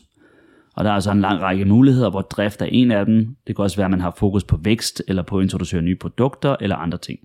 [0.75, 3.35] Og der er altså en lang række muligheder, hvor drift er en af dem.
[3.47, 5.95] Det kan også være, at man har fokus på vækst, eller på at introducere nye
[5.95, 7.19] produkter, eller andre ting.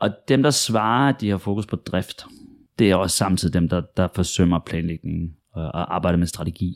[0.00, 2.26] Og dem, der svarer, at de har fokus på drift,
[2.78, 6.74] det er også samtidig dem, der, der forsømmer planlægningen øh, og arbejder med strategi.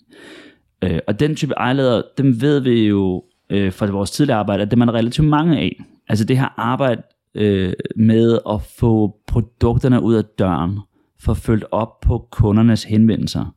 [0.84, 4.70] Øh, og den type ejerledere, dem ved vi jo øh, fra vores tidligere arbejde, at
[4.70, 5.82] det er man relativt mange af.
[6.08, 7.02] Altså det her arbejde
[7.34, 10.78] øh, med at få produkterne ud af døren,
[11.20, 13.54] få følt op på kundernes henvendelser,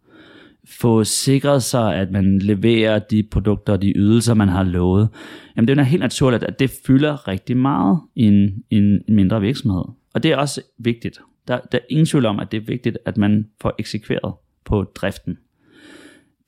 [0.70, 5.10] få sikret sig, at man leverer de produkter og de ydelser, man har lovet.
[5.56, 9.84] Jamen det er helt naturligt, at det fylder rigtig meget i en, en mindre virksomhed.
[10.14, 11.20] Og det er også vigtigt.
[11.48, 14.34] Der, der er ingen tvivl om, at det er vigtigt, at man får eksekveret
[14.66, 15.38] på driften.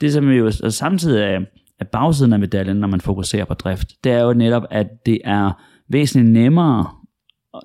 [0.01, 1.39] Det som jo samtidig er,
[1.79, 5.21] at bagsiden af medaljen, når man fokuserer på drift, det er jo netop, at det
[5.23, 6.89] er væsentligt nemmere,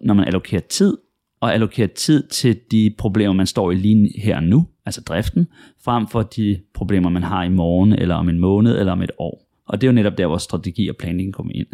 [0.03, 0.97] når man allokerer tid,
[1.43, 5.47] og allokere tid til de problemer, man står i lige her og nu, altså driften,
[5.85, 9.11] frem for de problemer, man har i morgen, eller om en måned, eller om et
[9.19, 9.49] år.
[9.67, 11.67] Og det er jo netop der, hvor strategi og planlægning kommer ind.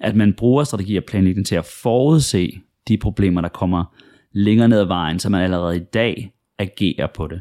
[0.00, 2.52] At man bruger strategi og planlægning til at forudse
[2.88, 3.94] de problemer, der kommer
[4.32, 7.40] længere ned ad vejen, så man allerede i dag agerer på det.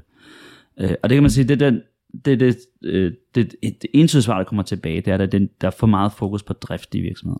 [0.79, 1.81] Øh, og det kan man sige, det er den,
[2.25, 5.67] det, det, øh, det, det, det eneste svar, der kommer tilbage, det er, at der
[5.67, 7.39] er for meget fokus på drift i virksomheder.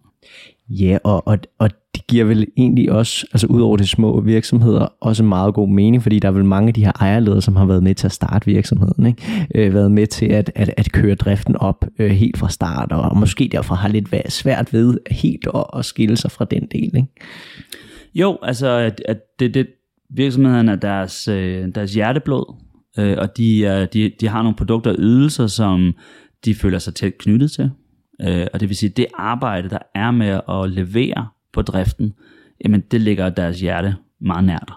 [0.69, 4.87] Ja, og, og, og det giver vel egentlig også, altså ud over de små virksomheder,
[4.99, 7.65] også meget god mening, fordi der er vel mange af de her ejerledere, som har
[7.65, 9.47] været med til at starte virksomheden, ikke?
[9.55, 13.17] Øh, været med til at, at, at køre driften op øh, helt fra start, og
[13.17, 16.95] måske derfor har lidt været svært ved helt at, at skille sig fra den del,
[16.95, 17.07] ikke?
[18.15, 19.67] Jo, altså at, at det, det
[20.09, 22.62] virksomhederne er deres, øh, deres hjerteblod,
[22.97, 25.93] øh, og de, er, de, de har nogle produkter og ydelser, som
[26.45, 27.71] de føler sig tæt knyttet til.
[28.21, 32.13] Øh, og det vil sige, det arbejde, der er med at levere på driften,
[32.63, 34.73] jamen det ligger deres hjerte meget nært.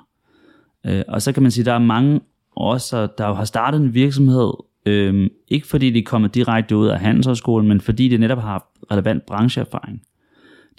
[0.87, 2.21] Øh, og så kan man sige, der er mange
[2.57, 4.53] også, der har startet en virksomhed,
[4.87, 9.27] øh, ikke fordi de kommer direkte ud af handelshøjskolen, men fordi de netop har relevant
[9.27, 10.03] brancheerfaring.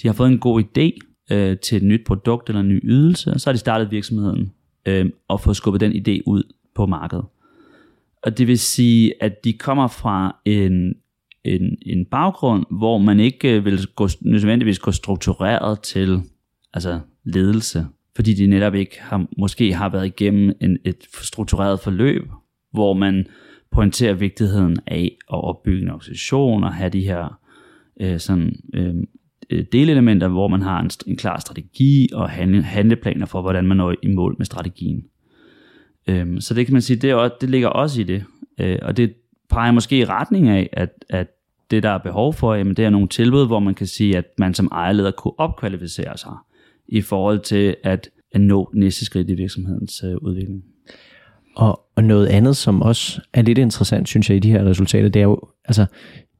[0.01, 0.99] De har fået en god idé
[1.35, 4.51] øh, til et nyt produkt eller en ny ydelse, og så har de startet virksomheden
[4.85, 6.43] øh, og fået skubbet den idé ud
[6.77, 7.25] på markedet.
[8.23, 10.93] Og det vil sige, at de kommer fra en,
[11.43, 16.21] en, en baggrund, hvor man ikke øh, vil gå, nødvendigvis gå struktureret til
[16.73, 17.85] altså ledelse,
[18.15, 22.23] fordi de netop ikke har, måske har været igennem en, et struktureret forløb,
[22.71, 23.25] hvor man
[23.71, 27.39] pointerer vigtigheden af at opbygge en organisation og have de her
[28.01, 29.07] øh, sådan, øhm,
[29.49, 33.77] øh delelementer, hvor man har en, en klar strategi og handle, handleplaner for, hvordan man
[33.77, 35.05] når i mål med strategien.
[36.07, 38.23] Øhm, så det kan man sige, det, er også, det ligger også i det.
[38.59, 39.13] Øh, og det
[39.49, 41.27] peger måske i retning af, at, at
[41.71, 44.25] det der er behov for, jamen, det er nogle tilbud, hvor man kan sige, at
[44.37, 46.33] man som ejerleder kunne opkvalificere sig
[46.87, 50.63] i forhold til at, at nå næste skridt i virksomhedens øh, udvikling.
[51.55, 55.09] Og, og noget andet, som også er lidt interessant, synes jeg, i de her resultater,
[55.09, 55.85] det er jo, altså,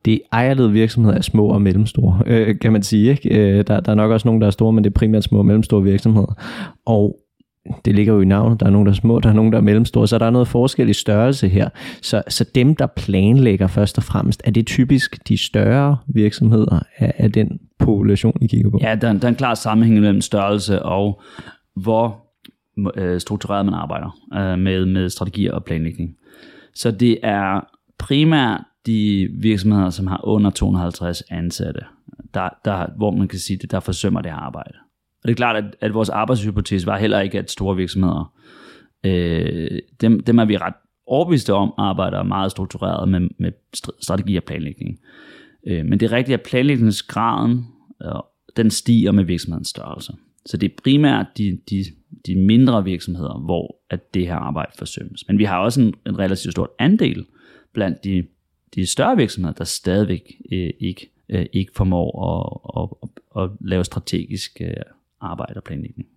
[0.06, 3.10] det ejerledede virksomheder er små og mellemstore, øh, kan man sige.
[3.10, 3.30] Ikke?
[3.30, 5.38] Øh, der, der er nok også nogle, der er store, men det er primært små
[5.38, 6.34] og mellemstore virksomheder.
[6.86, 7.19] Og
[7.86, 9.58] det ligger jo i navnet, der er nogen, der er små, der er nogen, der
[9.58, 11.69] er mellemstore, så der er noget forskel i størrelse her.
[12.01, 17.13] Så, så dem, der planlægger først og fremmest, er det typisk de større virksomheder af,
[17.17, 18.80] af den population, I kigger på?
[18.82, 21.21] Ja, der, der er en klar sammenhæng mellem størrelse og
[21.75, 22.27] hvor
[22.95, 26.15] øh, struktureret man arbejder øh, med, med strategier og planlægning.
[26.73, 27.67] Så det er
[27.99, 31.82] primært de virksomheder, som har under 250 ansatte,
[32.34, 34.77] der, der, hvor man kan sige, at der forsømmer det her arbejde.
[35.23, 38.34] Og det er klart, at, at vores arbejdshypotese var heller ikke, at store virksomheder,
[39.03, 40.73] øh, dem, dem er vi ret
[41.08, 43.51] overbeviste om, arbejder meget struktureret med, med
[44.01, 44.99] strategi og planlægning.
[45.67, 47.65] Øh, men det er rigtigt, at planlægningsgraden,
[48.03, 48.12] øh,
[48.58, 50.13] den stiger med virksomhedens størrelse.
[50.45, 51.86] Så det er primært de, de,
[52.27, 55.27] de mindre virksomheder, hvor at det her arbejde forsømmes.
[55.27, 57.25] Men vi har også en, en relativt stor andel
[57.73, 58.23] blandt de,
[58.75, 63.84] de større virksomheder, der stadigvæk øh, ikke, øh, ikke formår at, at, at, at lave
[63.84, 64.73] strategisk øh,
[65.21, 66.08] arbejde og planlægning.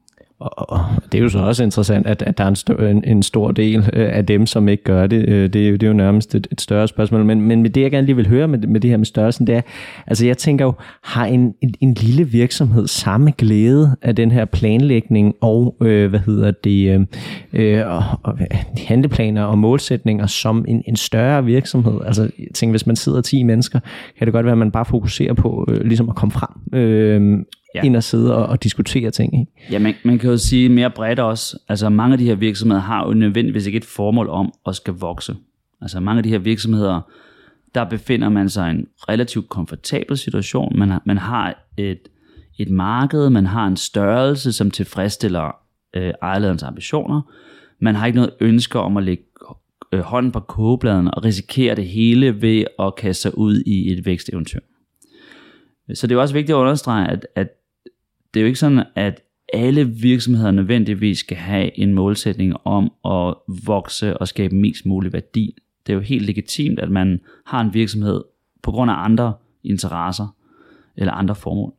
[0.41, 0.81] Og,
[1.13, 3.51] det er jo så også interessant, at, at der er en, stor, en, en stor
[3.51, 5.29] del øh, af dem, som ikke gør det.
[5.29, 7.25] Øh, det, er, det er jo nærmest et, et større spørgsmål.
[7.25, 9.47] Men, men med det, jeg gerne lige vil høre med, med det her med størrelsen,
[9.47, 9.61] det er,
[10.07, 14.45] altså jeg tænker jo, har en, en, en lille virksomhed samme glæde af den her
[14.45, 17.07] planlægning og, øh, hvad hedder det, øh,
[17.53, 18.47] øh og, og, øh,
[18.87, 22.01] handleplaner og målsætninger som en, en større virksomhed?
[22.07, 23.81] Altså jeg tænker, hvis man sidder 10 mennesker,
[24.19, 26.79] kan det godt være, at man bare fokuserer på øh, ligesom at komme frem.
[26.79, 27.83] Øh, ja.
[27.83, 29.41] ind og sidde og, og diskutere ting.
[29.41, 29.53] Ikke?
[29.71, 31.59] Ja, man, man kan jo sige mere bredt også.
[31.69, 34.95] Altså mange af de her virksomheder har jo nødvendigvis ikke et formål om at skal
[34.95, 35.37] vokse.
[35.81, 37.01] Altså mange af de her virksomheder,
[37.75, 40.79] der befinder man sig i en relativt komfortabel situation.
[40.79, 42.09] Man har, man har et,
[42.59, 45.57] et marked, man har en størrelse, som tilfredsstiller
[45.97, 47.21] øh, ejerlederens ambitioner.
[47.81, 49.25] Man har ikke noget ønske om at lægge
[49.93, 54.07] øh, hånden på kogebladen og risikere det hele ved at kaste sig ud i et
[54.07, 54.61] væksteventyr.
[55.95, 57.49] Så det er også vigtigt at understrege, at, at
[58.35, 63.35] det er jo ikke sådan, at alle virksomheder nødvendigvis skal have en målsætning om at
[63.67, 65.57] vokse og skabe mest mulig værdi.
[65.87, 68.23] Det er jo helt legitimt, at man har en virksomhed
[68.63, 70.37] på grund af andre interesser
[70.97, 71.73] eller andre formål.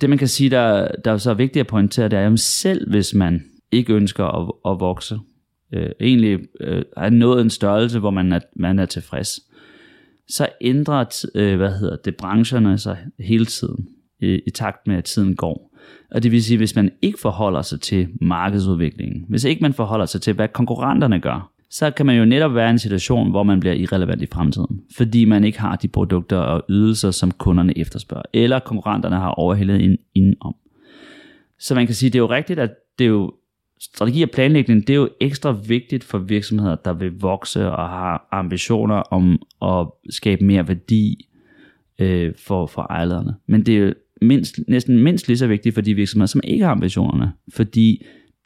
[0.00, 2.90] Det man kan sige, der, der er så vigtigt at pointere, det er, at selv
[2.90, 5.18] hvis man ikke ønsker at, at vokse,
[5.72, 9.40] øh, egentlig øh, er nået en størrelse, hvor man er, man er tilfreds,
[10.28, 13.88] så ændrer øh, hvad hedder det, brancherne sig hele tiden
[14.20, 15.74] i, i takt med, at tiden går.
[16.10, 20.06] Og det vil sige, hvis man ikke forholder sig til markedsudviklingen, hvis ikke man forholder
[20.06, 23.42] sig til, hvad konkurrenterne gør, så kan man jo netop være i en situation, hvor
[23.42, 27.78] man bliver irrelevant i fremtiden, fordi man ikke har de produkter og ydelser, som kunderne
[27.78, 30.54] efterspørger, eller konkurrenterne har overhældet ind, indenom.
[31.58, 33.32] Så man kan sige, det er jo rigtigt, at det er jo
[33.80, 38.28] strategi og planlægning, det er jo ekstra vigtigt for virksomheder, der vil vokse og har
[38.32, 41.28] ambitioner om at skabe mere værdi
[41.98, 43.34] øh, for, for ejerne.
[43.46, 46.64] Men det er jo mindst, næsten mindst lige så vigtigt for de virksomheder, som ikke
[46.64, 48.04] har ambitionerne, fordi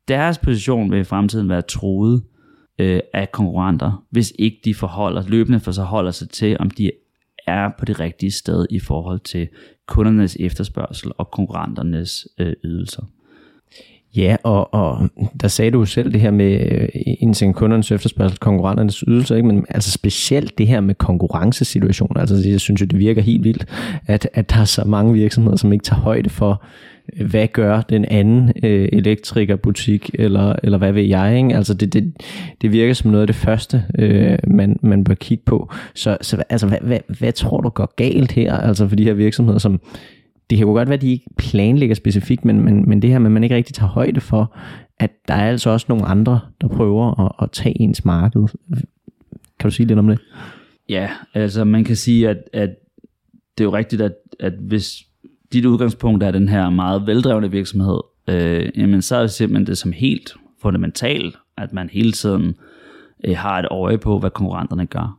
[0.09, 2.23] deres position vil i fremtiden være troet
[2.79, 6.91] øh, af konkurrenter, hvis ikke de forholder, løbende for sig holder sig til, om de
[7.47, 9.49] er på det rigtige sted i forhold til
[9.89, 13.03] kundernes efterspørgsel og konkurrenternes øh, ydelser.
[14.17, 15.09] Ja, og, og
[15.41, 16.89] der sagde du selv det her med øh,
[17.43, 19.49] en kundernes efterspørgsel, konkurrenternes ydelser, ikke?
[19.49, 22.21] men altså specielt det her med konkurrencesituationer.
[22.21, 23.67] Altså jeg synes jo, det virker helt vildt,
[24.07, 26.65] at, at der er så mange virksomheder, som ikke tager højde for,
[27.27, 31.57] hvad gør den anden øh, elektrikerbutik, eller, eller hvad ved jeg, ikke?
[31.57, 32.13] Altså det, det,
[32.63, 35.73] det virker som noget af det første, øh, man, man bør kigge på.
[35.95, 39.15] Så, så altså, hvad, hvad, hvad tror du går galt her, altså for de her
[39.15, 39.81] virksomheder, som
[40.51, 43.19] det kan jo godt være, at de ikke planlægger specifikt, men, men, men det her
[43.19, 44.57] med, at man ikke rigtig tager højde for,
[44.99, 48.49] at der er altså også nogle andre, der prøver at, at tage ens marked.
[49.59, 50.19] Kan du sige lidt om det?
[50.89, 52.71] Ja, altså man kan sige, at, at
[53.59, 55.03] det er jo rigtigt, at, at hvis
[55.53, 59.79] dit udgangspunkt er den her meget veldrevne virksomhed, øh, jamen så er det simpelthen det
[59.79, 62.55] som helt fundamentalt, at man hele tiden
[63.25, 65.19] øh, har et øje på, hvad konkurrenterne gør.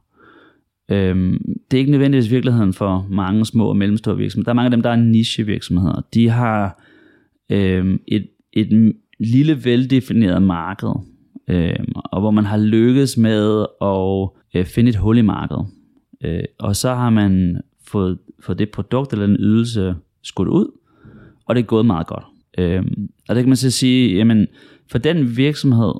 [0.91, 1.37] Øhm,
[1.71, 4.45] det er ikke nødvendigvis virkeligheden for mange små og mellemstore virksomheder.
[4.45, 6.01] Der er mange af dem, der er nichevirksomheder.
[6.13, 6.83] De har
[7.51, 10.89] øhm, et, et lille veldefineret marked,
[11.47, 15.65] øhm, og hvor man har lykkes med at øh, finde et hul i markedet.
[16.23, 20.71] Øh, og så har man fået, fået det produkt eller den ydelse skudt ud,
[21.45, 22.23] og det er gået meget godt.
[22.57, 24.47] Øhm, og det kan man så sige, jamen
[24.91, 25.93] for den virksomhed,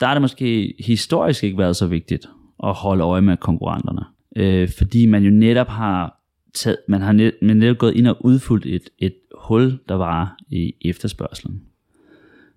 [0.00, 2.26] der er det måske historisk ikke været så vigtigt
[2.62, 4.04] at holde øje med konkurrenterne.
[4.36, 6.22] Øh, fordi man jo netop har
[6.54, 10.36] taget, man har net, man netop gået ind og udfuldt et, et hul, der var
[10.50, 11.62] i efterspørgselen.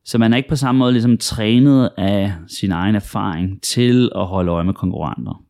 [0.03, 4.25] Så man er ikke på samme måde ligesom trænet af sin egen erfaring til at
[4.25, 5.43] holde øje med konkurrenter.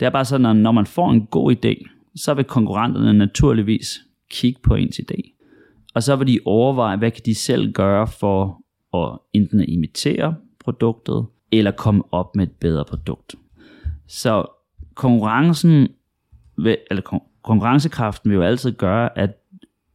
[0.00, 1.84] Det er bare sådan, at når man får en god idé,
[2.16, 5.34] så vil konkurrenterne naturligvis kigge på ens idé.
[5.94, 8.62] Og så vil de overveje, hvad kan de selv gøre for
[8.96, 13.34] at enten imitere produktet, eller komme op med et bedre produkt.
[14.06, 14.46] Så
[14.94, 15.88] konkurrencen,
[16.58, 19.30] vil, eller konkurrencekraften vil jo altid gøre, at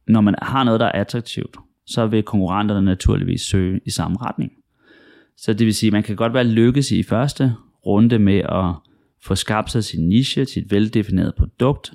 [0.06, 4.52] når man har noget, der er attraktivt, så vil konkurrenterne naturligvis søge i samme retning.
[5.36, 7.54] Så det vil sige, at man kan godt være lykkes i første
[7.86, 8.74] runde med at
[9.22, 11.92] få skabt sig sin niche, sit veldefinerede produkt,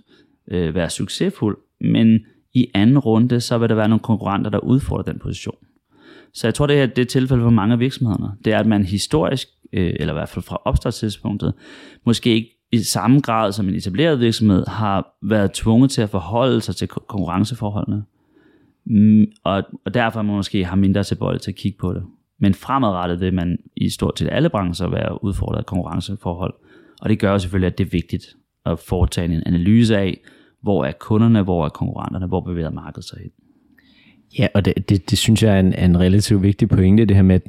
[0.52, 2.20] øh, være succesfuld, men
[2.54, 5.58] i anden runde, så vil der være nogle konkurrenter, der udfordrer den position.
[6.34, 8.32] Så jeg tror, det er det tilfælde for mange af virksomhederne.
[8.46, 11.54] Det er, at man historisk, øh, eller i hvert fald fra opstartstidspunktet,
[12.06, 16.62] måske ikke i samme grad som en etableret virksomhed har været tvunget til at forholde
[16.62, 18.04] sig til konkurrenceforholdene.
[18.86, 22.04] Mm, og, og derfor man måske har mindre tilbøjelighed til at kigge på det.
[22.40, 26.54] Men fremadrettet vil man i stort set alle brancher være udfordret af konkurrenceforhold.
[27.02, 28.36] Og det gør jo selvfølgelig, at det er vigtigt
[28.66, 30.20] at foretage en analyse af,
[30.62, 33.32] hvor er kunderne, hvor er konkurrenterne, hvor bevæger markedet sig hen.
[34.40, 37.24] Ja, og det, det, det synes jeg er en, en relativt vigtig pointe, det her
[37.24, 37.48] med, at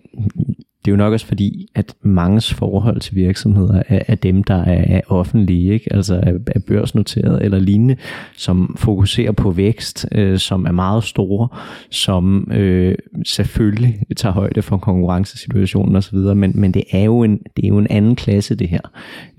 [0.87, 4.55] det er jo nok også fordi, at manges forhold til virksomheder er, er dem, der
[4.55, 5.93] er, er offentlige, ikke?
[5.93, 7.97] altså er, er børsnoteret eller lignende,
[8.37, 11.49] som fokuserer på vækst, øh, som er meget store,
[11.91, 12.95] som øh,
[13.25, 17.79] selvfølgelig tager højde for konkurrencesituationen osv., men, men det, er jo en, det er jo
[17.79, 18.81] en anden klasse det her,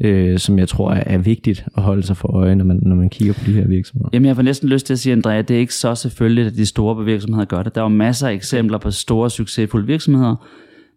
[0.02, 2.96] øh, som jeg tror er, er vigtigt at holde sig for øje, når man, når
[2.96, 4.10] man kigger på de her virksomheder.
[4.14, 6.56] Jamen jeg får næsten lyst til at sige, Andrea, det er ikke så selvfølgelig, at
[6.56, 7.76] de store virksomheder gør det.
[7.76, 10.36] Der er jo masser af eksempler på store succesfulde virksomheder,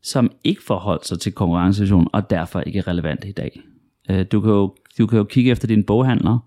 [0.02, 3.60] som ikke forholdt sig til konkurrencesituationen, og derfor ikke er relevant i dag.
[4.10, 6.38] Øh, du kan jo, du kan jo kigge efter din boghandler,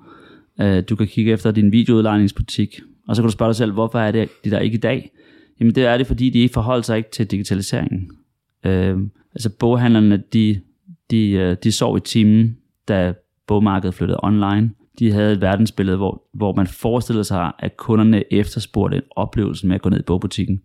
[0.61, 3.99] øh, du kan kigge efter din videoudlejningsbutik, og så kan du spørge dig selv, hvorfor
[3.99, 5.11] er det de der ikke i dag?
[5.59, 8.11] Jamen det er det, fordi de ikke forholder sig ikke til digitaliseringen.
[8.65, 8.97] Øh,
[9.33, 10.61] altså boghandlerne, de,
[11.11, 13.13] de, øh, de sov i timen, da
[13.47, 14.71] bogmarkedet flyttede online.
[14.99, 19.75] De havde et verdensbillede, hvor, hvor man forestillede sig, at kunderne efterspurgte en oplevelse med
[19.75, 20.61] at gå ned i bogbutikken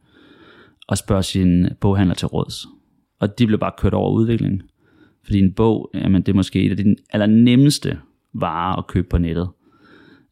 [0.88, 2.66] og spørge sin boghandler til råds
[3.20, 4.62] og de blev bare kørt over udviklingen.
[5.24, 7.98] Fordi en bog, jamen det er måske et af de allernemmeste
[8.34, 9.48] varer at købe på nettet.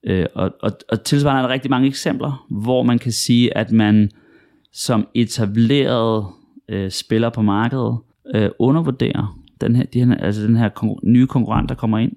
[0.04, 3.72] Øh, og, og, og tilsvarende er der rigtig mange eksempler, hvor man kan sige, at
[3.72, 4.10] man
[4.72, 6.26] som etableret
[6.68, 7.98] øh, spiller på markedet
[8.34, 12.12] øh, undervurderer den her, de her, altså den her kon- nye konkurrent, der kommer ind.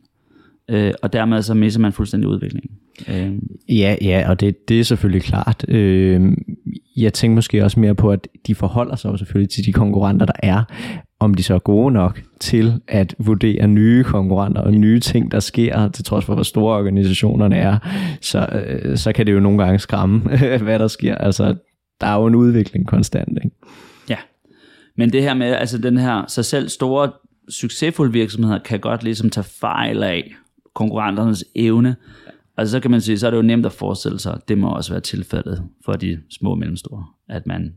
[0.69, 2.71] Øh, og dermed så misser man fuldstændig udviklingen.
[3.07, 3.31] Øh.
[3.69, 5.65] Ja, ja, og det, det er selvfølgelig klart.
[5.67, 6.31] Øh,
[6.97, 10.25] jeg tænker måske også mere på, at de forholder sig jo selvfølgelig til de konkurrenter,
[10.25, 10.63] der er.
[11.21, 15.39] om de så er gode nok til at vurdere nye konkurrenter og nye ting, der
[15.39, 17.77] sker, til trods for, hvor store organisationerne er,
[18.21, 20.19] så, øh, så kan det jo nogle gange skræmme,
[20.65, 21.15] hvad der sker.
[21.15, 21.55] Altså,
[22.01, 23.37] der er jo en udvikling konstant.
[23.43, 23.55] Ikke?
[24.09, 24.17] Ja,
[24.97, 27.11] men det her med, altså den her, sig selv store,
[27.49, 30.33] succesfulde virksomheder kan godt ligesom tage fejl af
[30.75, 31.95] konkurrenternes evne.
[32.59, 34.69] Altså så kan man sige, så er det jo nemt at forestille sig, det må
[34.69, 37.73] også være tilfældet for de små og mellemstore, at man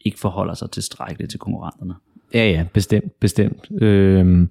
[0.00, 1.94] ikke forholder sig tilstrækkeligt til konkurrenterne.
[2.34, 3.68] Ja, ja, bestemt, bestemt.
[3.82, 4.48] Øhm,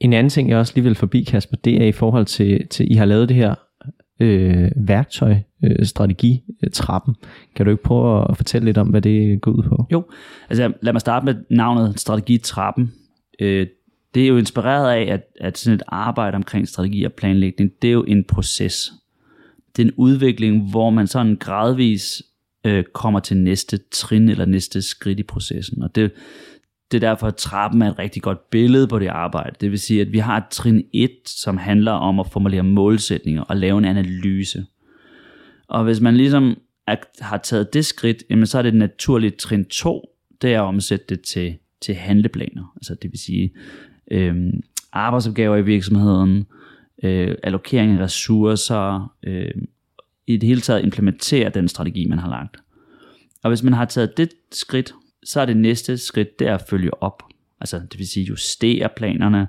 [0.00, 2.92] en anden ting, jeg også lige vil forbi, Kasper, det er i forhold til, til
[2.92, 3.54] I har lavet det her
[4.20, 7.14] øh, værktøj, øh, strategi, øh, trappen.
[7.54, 9.86] Kan du ikke prøve at fortælle lidt om, hvad det går ud på?
[9.92, 10.04] Jo,
[10.48, 12.92] altså lad mig starte med navnet strategitrappen.
[13.40, 13.66] Øh,
[14.16, 17.88] det er jo inspireret af, at, at sådan et arbejde omkring strategi og planlægning, det
[17.88, 18.92] er jo en proces.
[19.76, 22.22] Det er en udvikling, hvor man sådan gradvis
[22.66, 25.82] øh, kommer til næste trin eller næste skridt i processen.
[25.82, 26.12] Og det,
[26.90, 29.56] det er derfor, at trappen er et rigtig godt billede på det arbejde.
[29.60, 33.42] Det vil sige, at vi har et trin 1, som handler om at formulere målsætninger
[33.42, 34.66] og lave en analyse.
[35.68, 39.64] Og hvis man ligesom er, har taget det skridt, jamen så er det naturligt trin
[39.64, 40.08] 2,
[40.42, 42.72] det er at omsætte det til, til handleplaner.
[42.76, 43.52] Altså det vil sige
[44.10, 44.34] øh,
[44.92, 46.46] arbejdsopgaver i virksomheden,
[47.02, 49.50] øh, allokering af ressourcer, øh,
[50.26, 52.56] i det hele taget implementere den strategi, man har lagt.
[53.42, 54.94] Og hvis man har taget det skridt,
[55.24, 57.22] så er det næste skridt, det er at følge op.
[57.60, 59.48] Altså det vil sige justere planerne,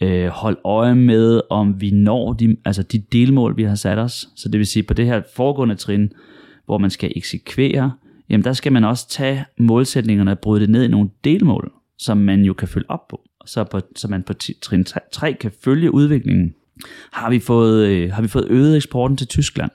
[0.00, 4.28] øh, hold øje med, om vi når de, altså de delmål, vi har sat os.
[4.36, 6.12] Så det vil sige på det her foregående trin,
[6.64, 7.92] hvor man skal eksekvere,
[8.28, 12.16] jamen der skal man også tage målsætningerne og bryde det ned i nogle delmål, som
[12.18, 13.29] man jo kan følge op på.
[13.46, 16.54] Så, på, så man på trin 3 kan følge udviklingen.
[17.12, 19.70] Har vi fået, øh, har vi fået øget eksporten til Tyskland?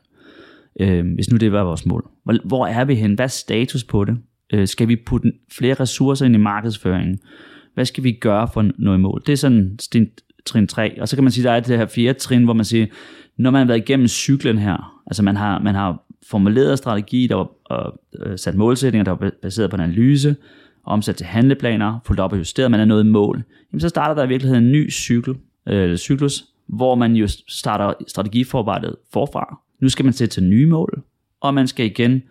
[0.80, 2.10] Øh, hvis nu det var vores mål.
[2.24, 3.14] Hvor, hvor er vi hen?
[3.14, 4.18] Hvad er status på det?
[4.54, 7.20] Øh, skal vi putte flere ressourcer ind i markedsføringen?
[7.74, 9.24] Hvad skal vi gøre for noget mål?
[9.26, 9.78] Det er sådan
[10.46, 11.02] trin 3.
[11.02, 12.86] Og så kan man sige, der er det her fjerde trin, hvor man siger,
[13.38, 17.36] når man har været igennem cyklen her, altså man har, man har formuleret strategi, der
[17.36, 20.36] var og, øh, sat målsætninger, der var baseret på en analyse,
[20.86, 24.16] omsat til handleplaner, fuldt op og justeret, man er nået i mål, jamen så starter
[24.16, 25.36] der i virkeligheden en ny cykel,
[25.68, 29.60] øh, cyklus, hvor man jo starter strategiforarbejdet forfra.
[29.80, 31.04] Nu skal man sætte til nye mål,
[31.42, 32.24] og man skal igen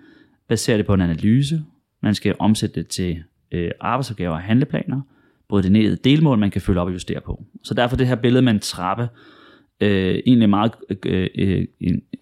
[0.48, 1.62] basere det på en analyse,
[2.02, 5.00] man skal omsætte det til øh, arbejdsopgaver og handleplaner,
[5.48, 7.44] bryde det ned i delmål, man kan følge op og justere på.
[7.62, 9.08] Så derfor det her billede med en trappe,
[9.80, 10.72] øh, egentlig meget
[11.06, 11.66] øh, øh,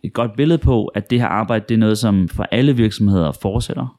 [0.03, 3.33] et godt billede på, at det her arbejde, det er noget, som for alle virksomheder
[3.33, 3.99] fortsætter,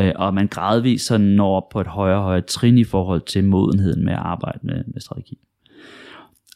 [0.00, 3.44] øh, og man gradvist så når på et højere og højere trin i forhold til
[3.44, 5.38] modenheden med at arbejde med, med strategi.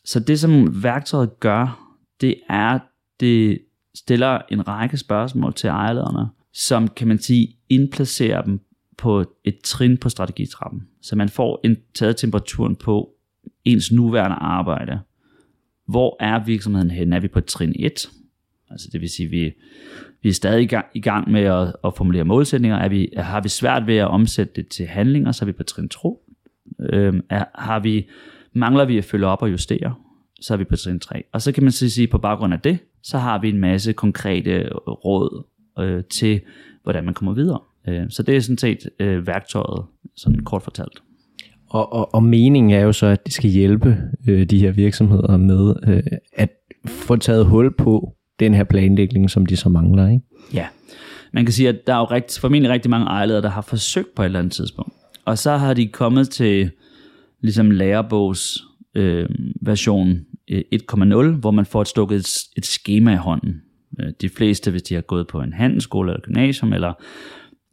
[0.04, 2.78] Så det, som værktøjet gør, det er,
[3.20, 3.58] det
[3.94, 8.60] stiller en række spørgsmål til ejerlederne, som kan man sige indplacerer dem
[8.98, 10.88] på et trin på strategitrappen.
[11.02, 13.10] Så man får en taget temperaturen på
[13.64, 15.00] ens nuværende arbejde.
[15.88, 17.12] Hvor er virksomheden hen?
[17.12, 18.10] Er vi på trin 1?
[18.70, 19.52] Altså det vil sige, vi,
[20.22, 22.78] vi er stadig i gang, i gang med at, at formulere målsætninger.
[22.78, 25.62] Er vi, har vi svært ved at omsætte det til handlinger, så er vi på
[25.62, 26.24] trin 2.
[26.80, 28.08] Øhm, er, har vi,
[28.52, 29.94] mangler vi at følge op og justere,
[30.40, 31.22] så er vi på trin 3.
[31.32, 33.92] Og så kan man så sige, på baggrund af det, så har vi en masse
[33.92, 35.44] konkrete råd
[35.78, 36.40] øh, til,
[36.82, 37.60] hvordan man kommer videre.
[37.88, 39.84] Øh, så det er sådan set øh, værktøjet,
[40.16, 41.02] sådan kort fortalt.
[41.70, 43.96] Og, og, og meningen er jo så, at det skal hjælpe
[44.28, 46.02] øh, de her virksomheder med øh,
[46.32, 46.50] at
[46.86, 50.08] få taget hul på den her planlægning, som de så mangler.
[50.08, 50.24] Ikke?
[50.54, 50.66] Ja,
[51.32, 54.14] man kan sige, at der er jo rigt, formentlig rigtig mange ejerledere, der har forsøgt
[54.16, 54.92] på et eller andet tidspunkt.
[55.24, 56.70] Og så har de kommet til
[57.40, 58.58] ligesom lærebogs
[58.94, 59.28] øh,
[59.60, 60.20] version
[60.50, 63.62] øh, 1.0, hvor man får et stukket et, et schema i hånden.
[64.00, 66.92] Øh, de fleste, hvis de har gået på en handelsskole eller gymnasium, eller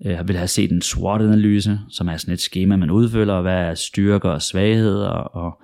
[0.05, 3.73] øh, vil have set en SWOT-analyse, som er sådan et schema, man udfylder, hvad er
[3.73, 5.61] styrker og svagheder og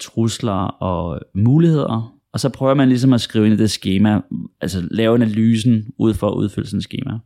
[0.00, 2.17] trusler og muligheder.
[2.38, 4.20] Og så prøver man ligesom at skrive ind i det schema,
[4.60, 7.18] altså lave analysen ud for at udfylde sådan et schema.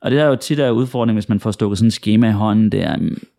[0.00, 2.32] Og det er jo tit er udfordring, hvis man får stukket sådan et schema i
[2.32, 2.96] hånden, det er,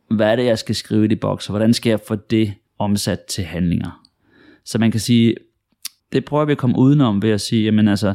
[0.09, 1.51] hvad er det, jeg skal skrive i de bokser?
[1.51, 4.03] Hvordan skal jeg få det omsat til handlinger?
[4.65, 5.35] Så man kan sige,
[6.13, 8.13] det prøver vi at komme udenom ved at sige, jamen altså,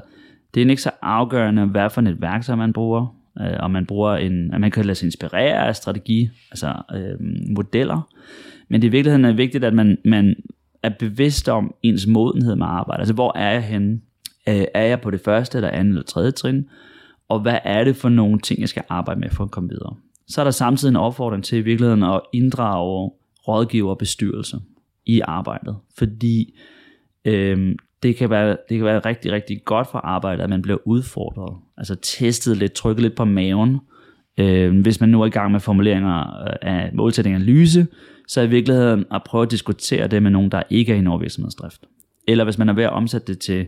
[0.54, 4.16] det er ikke så afgørende, hvad for et værktøj man bruger, øh, og man bruger
[4.16, 7.16] en, at man kan lade sig inspirere af strategi, altså øh,
[7.56, 8.08] modeller,
[8.68, 10.36] men det i virkeligheden er vigtigt, at man, man
[10.90, 13.00] er bevidst om ens modenhed med arbejde.
[13.00, 14.00] Altså, hvor er jeg henne?
[14.48, 16.68] Øh, er jeg på det første, eller andet, eller tredje trin?
[17.28, 19.94] Og hvad er det for nogle ting, jeg skal arbejde med for at komme videre?
[20.28, 23.10] Så er der samtidig en opfordring til i virkeligheden at inddrage
[23.48, 24.58] rådgiver og bestyrelse
[25.06, 26.58] i arbejdet, fordi
[27.24, 30.78] øh, det kan, være, det kan være rigtig, rigtig godt for arbejdet, at man bliver
[30.84, 31.56] udfordret.
[31.76, 33.78] Altså testet lidt, trykket lidt på maven,
[34.38, 37.86] Øh, hvis man nu er i gang med formuleringer øh, af målsætningsanalyse,
[38.28, 41.20] så i virkeligheden at prøve at diskutere det med nogen, der ikke er i en
[41.20, 41.80] virksomhedsdrift.
[42.28, 43.66] Eller hvis man er ved at omsætte det til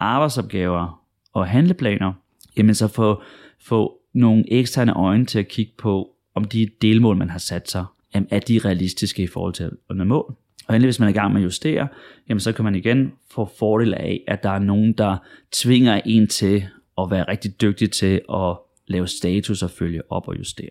[0.00, 1.02] arbejdsopgaver
[1.32, 2.12] og handleplaner,
[2.56, 3.22] jamen så få,
[3.62, 7.84] få nogle eksterne øjne til at kigge på, om de delmål, man har sat sig,
[8.12, 10.34] er de realistiske i forhold til at nå mål.
[10.68, 11.88] Og endelig, hvis man er i gang med at justere,
[12.28, 15.16] jamen så kan man igen få fordel af, at der er nogen, der
[15.52, 16.64] tvinger en til
[16.98, 18.56] at være rigtig dygtig til at
[18.90, 20.70] lave status og følge op og justere.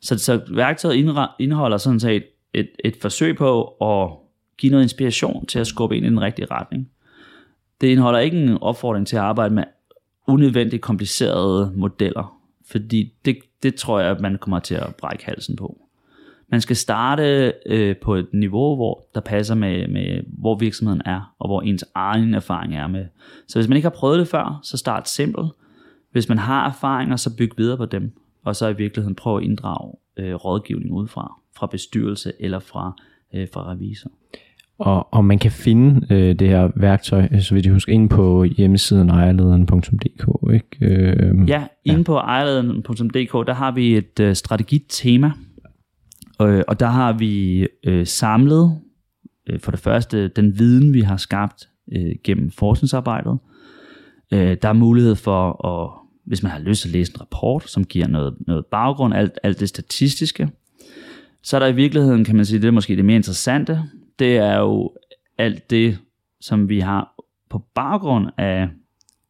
[0.00, 0.96] Så, så værktøjet
[1.38, 2.24] indeholder sådan set
[2.54, 4.10] et, et forsøg på at
[4.58, 6.90] give noget inspiration til at skubbe ind i den rigtige retning.
[7.80, 9.64] Det indeholder ikke en opfordring til at arbejde med
[10.26, 15.56] unødvendigt komplicerede modeller, fordi det, det tror jeg, at man kommer til at brække halsen
[15.56, 15.78] på.
[16.48, 21.34] Man skal starte øh, på et niveau, hvor der passer med, med, hvor virksomheden er,
[21.38, 23.06] og hvor ens egen erfaring er med.
[23.48, 25.46] Så hvis man ikke har prøvet det før, så start simpelt.
[26.16, 28.12] Hvis man har erfaringer, så byg videre på dem,
[28.44, 33.02] og så i virkeligheden prøv at inddrage øh, rådgivning udefra, fra bestyrelse eller fra,
[33.34, 34.10] øh, fra revisor.
[34.78, 38.44] Og, og man kan finde øh, det her værktøj, så vidt jeg husker, inde på
[38.44, 40.94] hjemmesiden ejerlederen.dk, ikke?
[40.94, 42.02] Øh, ja, inde ja.
[42.02, 45.32] på ejerlederen.dk, der har vi et øh, strategitema,
[46.42, 48.78] øh, og der har vi øh, samlet
[49.46, 53.38] øh, for det første den viden, vi har skabt øh, gennem forskningsarbejdet.
[54.32, 57.70] Øh, der er mulighed for at, hvis man har lyst til at læse en rapport,
[57.70, 60.50] som giver noget, noget baggrund, alt, alt det statistiske,
[61.42, 63.82] så er der i virkeligheden, kan man sige, det er måske det mere interessante,
[64.18, 64.92] det er jo
[65.38, 65.98] alt det,
[66.40, 67.14] som vi har
[67.50, 68.68] på baggrund af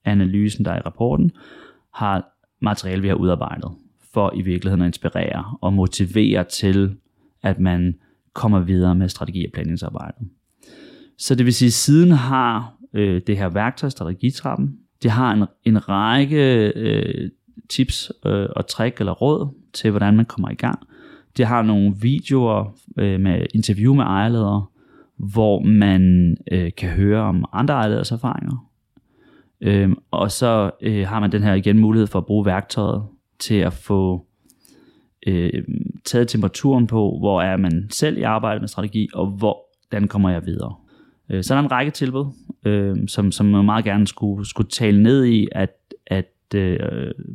[0.05, 1.33] analysen, der er i rapporten,
[1.95, 2.29] har
[2.61, 3.71] materiale, vi har udarbejdet,
[4.13, 6.97] for i virkeligheden at inspirere og motivere til,
[7.43, 7.95] at man
[8.33, 10.29] kommer videre med strategi- og planlægningsarbejdet.
[11.19, 15.45] Så det vil sige, at siden har øh, det her værktøj, strategitrappen, de har en,
[15.65, 17.31] en række øh,
[17.69, 20.79] tips øh, og trick eller råd til, hvordan man kommer i gang.
[21.37, 24.67] De har nogle videoer øh, med interview med ejerledere,
[25.17, 28.69] hvor man øh, kan høre om andre ejerleders erfaringer.
[29.61, 33.03] Øh, og så øh, har man den her igen mulighed for at bruge værktøjet
[33.39, 34.27] til at få
[35.27, 35.63] øh,
[36.05, 40.47] taget temperaturen på, hvor er man selv i arbejde med strategi, og hvordan kommer jeg
[40.47, 40.75] videre.
[41.31, 42.25] Øh, så er der en række tilbud,
[42.65, 45.71] øh, som, som man meget gerne skulle, skulle tale ned i, at,
[46.07, 46.79] at øh,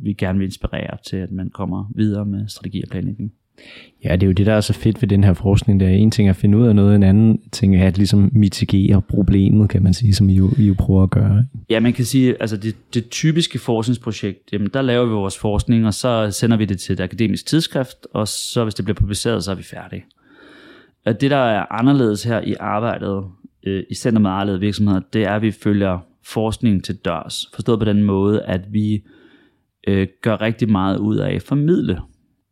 [0.02, 3.32] vi gerne vil inspirere til, at man kommer videre med strategi og planlægning.
[4.04, 5.80] Ja, det er jo det, der er så fedt ved den her forskning.
[5.80, 8.30] Det er en ting at finde ud af noget, en anden ting er at ligesom
[8.32, 11.44] mitigere problemet, kan man sige, som I jo, I jo prøver at gøre.
[11.70, 15.86] Ja, man kan sige, altså det, det typiske forskningsprojekt, jamen der laver vi vores forskning,
[15.86, 19.44] og så sender vi det til et akademisk tidsskrift, og så hvis det bliver publiceret,
[19.44, 20.04] så er vi færdige.
[21.06, 23.24] Det, der er anderledes her i arbejdet
[23.66, 27.46] øh, i Center med Arlede virksomheder, det er, at vi følger forskning til dørs.
[27.54, 29.02] Forstået på den måde, at vi
[29.88, 32.00] øh, gør rigtig meget ud af at formidle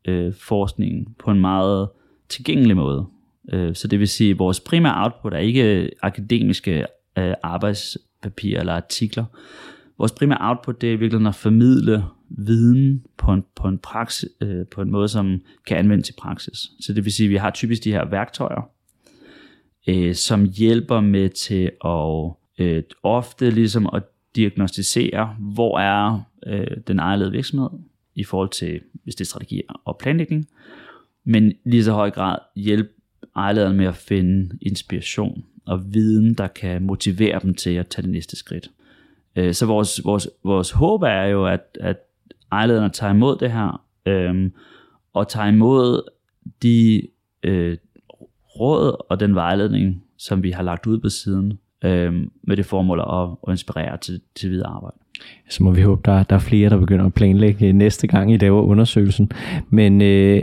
[0.08, 1.88] øh, forskningen på en meget
[2.28, 3.06] tilgængelig måde.
[3.52, 6.86] Øh, så det vil sige, at vores primære output er ikke øh, akademiske
[7.18, 9.24] øh, arbejdspapirer eller artikler.
[9.98, 14.66] Vores primære output det er virkelig at formidle viden på en, på en, praksis, øh,
[14.66, 16.58] på en måde, som kan anvendes i praksis.
[16.80, 18.70] Så det vil sige, at vi har typisk de her værktøjer,
[19.88, 22.32] øh, som hjælper med til at
[22.66, 24.02] øh, ofte ligesom at
[24.36, 27.70] diagnostisere, hvor er øh, den ejerlede virksomhed,
[28.14, 30.48] i forhold til, hvis det er strategi og planlægning,
[31.24, 32.90] men lige så høj grad hjælpe
[33.36, 38.10] ejerlederen med at finde inspiration og viden, der kan motivere dem til at tage det
[38.10, 38.70] næste skridt.
[39.36, 41.96] Øh, så vores, vores, vores håb er jo, at, at
[42.52, 44.50] ejerlederne tager imod det her, øh,
[45.12, 46.02] og tager imod
[46.62, 47.02] de
[47.42, 47.76] øh,
[48.60, 53.00] råd og den vejledning, som vi har lagt ud på siden, øh, med det formål
[53.00, 54.96] at, at inspirere til, til videre arbejde.
[55.48, 58.36] Så må vi håbe, der, der er flere, der begynder at planlægge næste gang, I
[58.36, 59.32] laver undersøgelsen.
[59.70, 60.42] Men øh,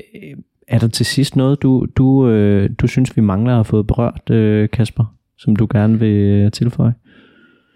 [0.68, 3.88] er der til sidst noget, du, du, øh, du synes, vi mangler at have fået
[3.88, 6.94] berørt, øh, Kasper, som du gerne vil øh, tilføje?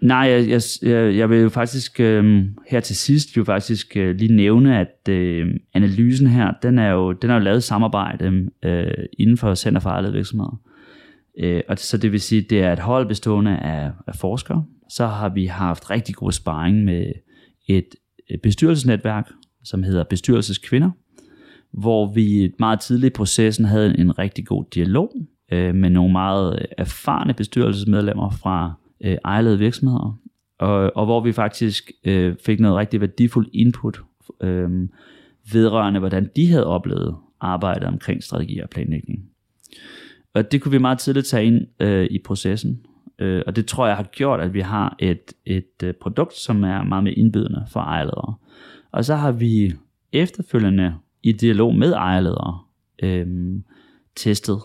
[0.02, 4.34] Nej, jeg, jeg, jeg vil jo faktisk øh, her til sidst jo faktisk øh, lige
[4.34, 9.36] nævne, at øh, analysen her, den er jo, den er jo lavet samarbejde øh, inden
[9.36, 10.60] for Center for Ejlede Virksomheder.
[11.38, 15.06] Øh, og så det vil sige, det er et hold bestående af, af forskere, så
[15.06, 17.12] har vi haft rigtig god sparring med
[17.68, 17.88] et
[18.42, 19.30] bestyrelsesnetværk,
[19.64, 20.90] som hedder Bestyrelseskvinder,
[21.72, 25.12] hvor vi meget tidligt i processen havde en rigtig god dialog
[25.52, 30.18] øh, med nogle meget erfarne bestyrelsesmedlemmer fra øh, ejlede virksomheder,
[30.58, 34.02] og, og hvor vi faktisk øh, fik noget rigtig værdifuldt input
[34.40, 34.88] øh,
[35.52, 39.24] vedrørende, hvordan de havde oplevet arbejdet omkring strategi og planlægning.
[40.34, 42.86] Og det kunne vi meget tidligt tage ind øh, i processen,
[43.22, 46.64] Øh, og det tror jeg har gjort, at vi har et, et øh, produkt, som
[46.64, 48.34] er meget mere indbydende for ejerledere.
[48.92, 49.72] Og så har vi
[50.12, 52.58] efterfølgende i dialog med ejerledere
[53.02, 53.26] øh,
[54.16, 54.58] testet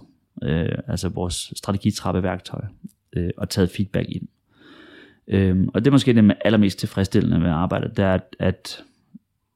[0.43, 2.61] øh, altså vores strategitrappeværktøj
[3.13, 4.27] øh, og taget feedback ind.
[5.27, 8.83] Øhm, og det er måske det allermest tilfredsstillende ved arbejdet, det er, at, at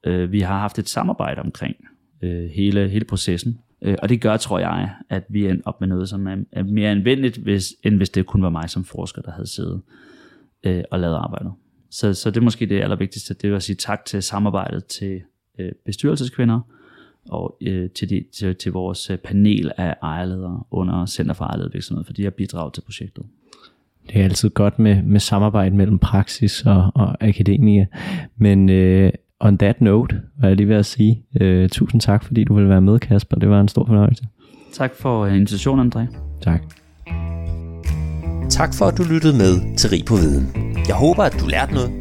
[0.03, 1.75] øh, vi har haft et samarbejde omkring
[2.21, 3.59] øh, hele, hele processen.
[3.81, 6.63] Øh, og det gør, tror jeg, at vi er op med noget, som er, er
[6.63, 9.81] mere anvendeligt, hvis, end hvis det kun var mig som forsker, der havde siddet
[10.63, 11.51] øh, og lavet arbejdet.
[11.91, 15.21] Så, så det er måske det allervigtigste, det er at sige tak til samarbejdet til
[15.59, 16.59] øh, bestyrelseskvinder,
[17.29, 21.73] og øh, til, de, til, til vores øh, panel af ejerledere under Center for Ejerledet
[21.73, 23.23] Virksomhed, for de har bidraget til projektet.
[24.07, 27.85] Det er altid godt med, med samarbejde mellem praksis og, og akademia.
[28.37, 32.43] Men øh, on that note, var jeg lige ved at sige, øh, tusind tak, fordi
[32.43, 33.37] du ville være med, Kasper.
[33.37, 34.23] Det var en stor fornøjelse.
[34.73, 36.15] Tak for uh, invitationen, André.
[36.41, 36.61] Tak.
[38.49, 40.47] Tak for, at du lyttede med til Rig på Viden.
[40.87, 42.00] Jeg håber, at du lærte noget,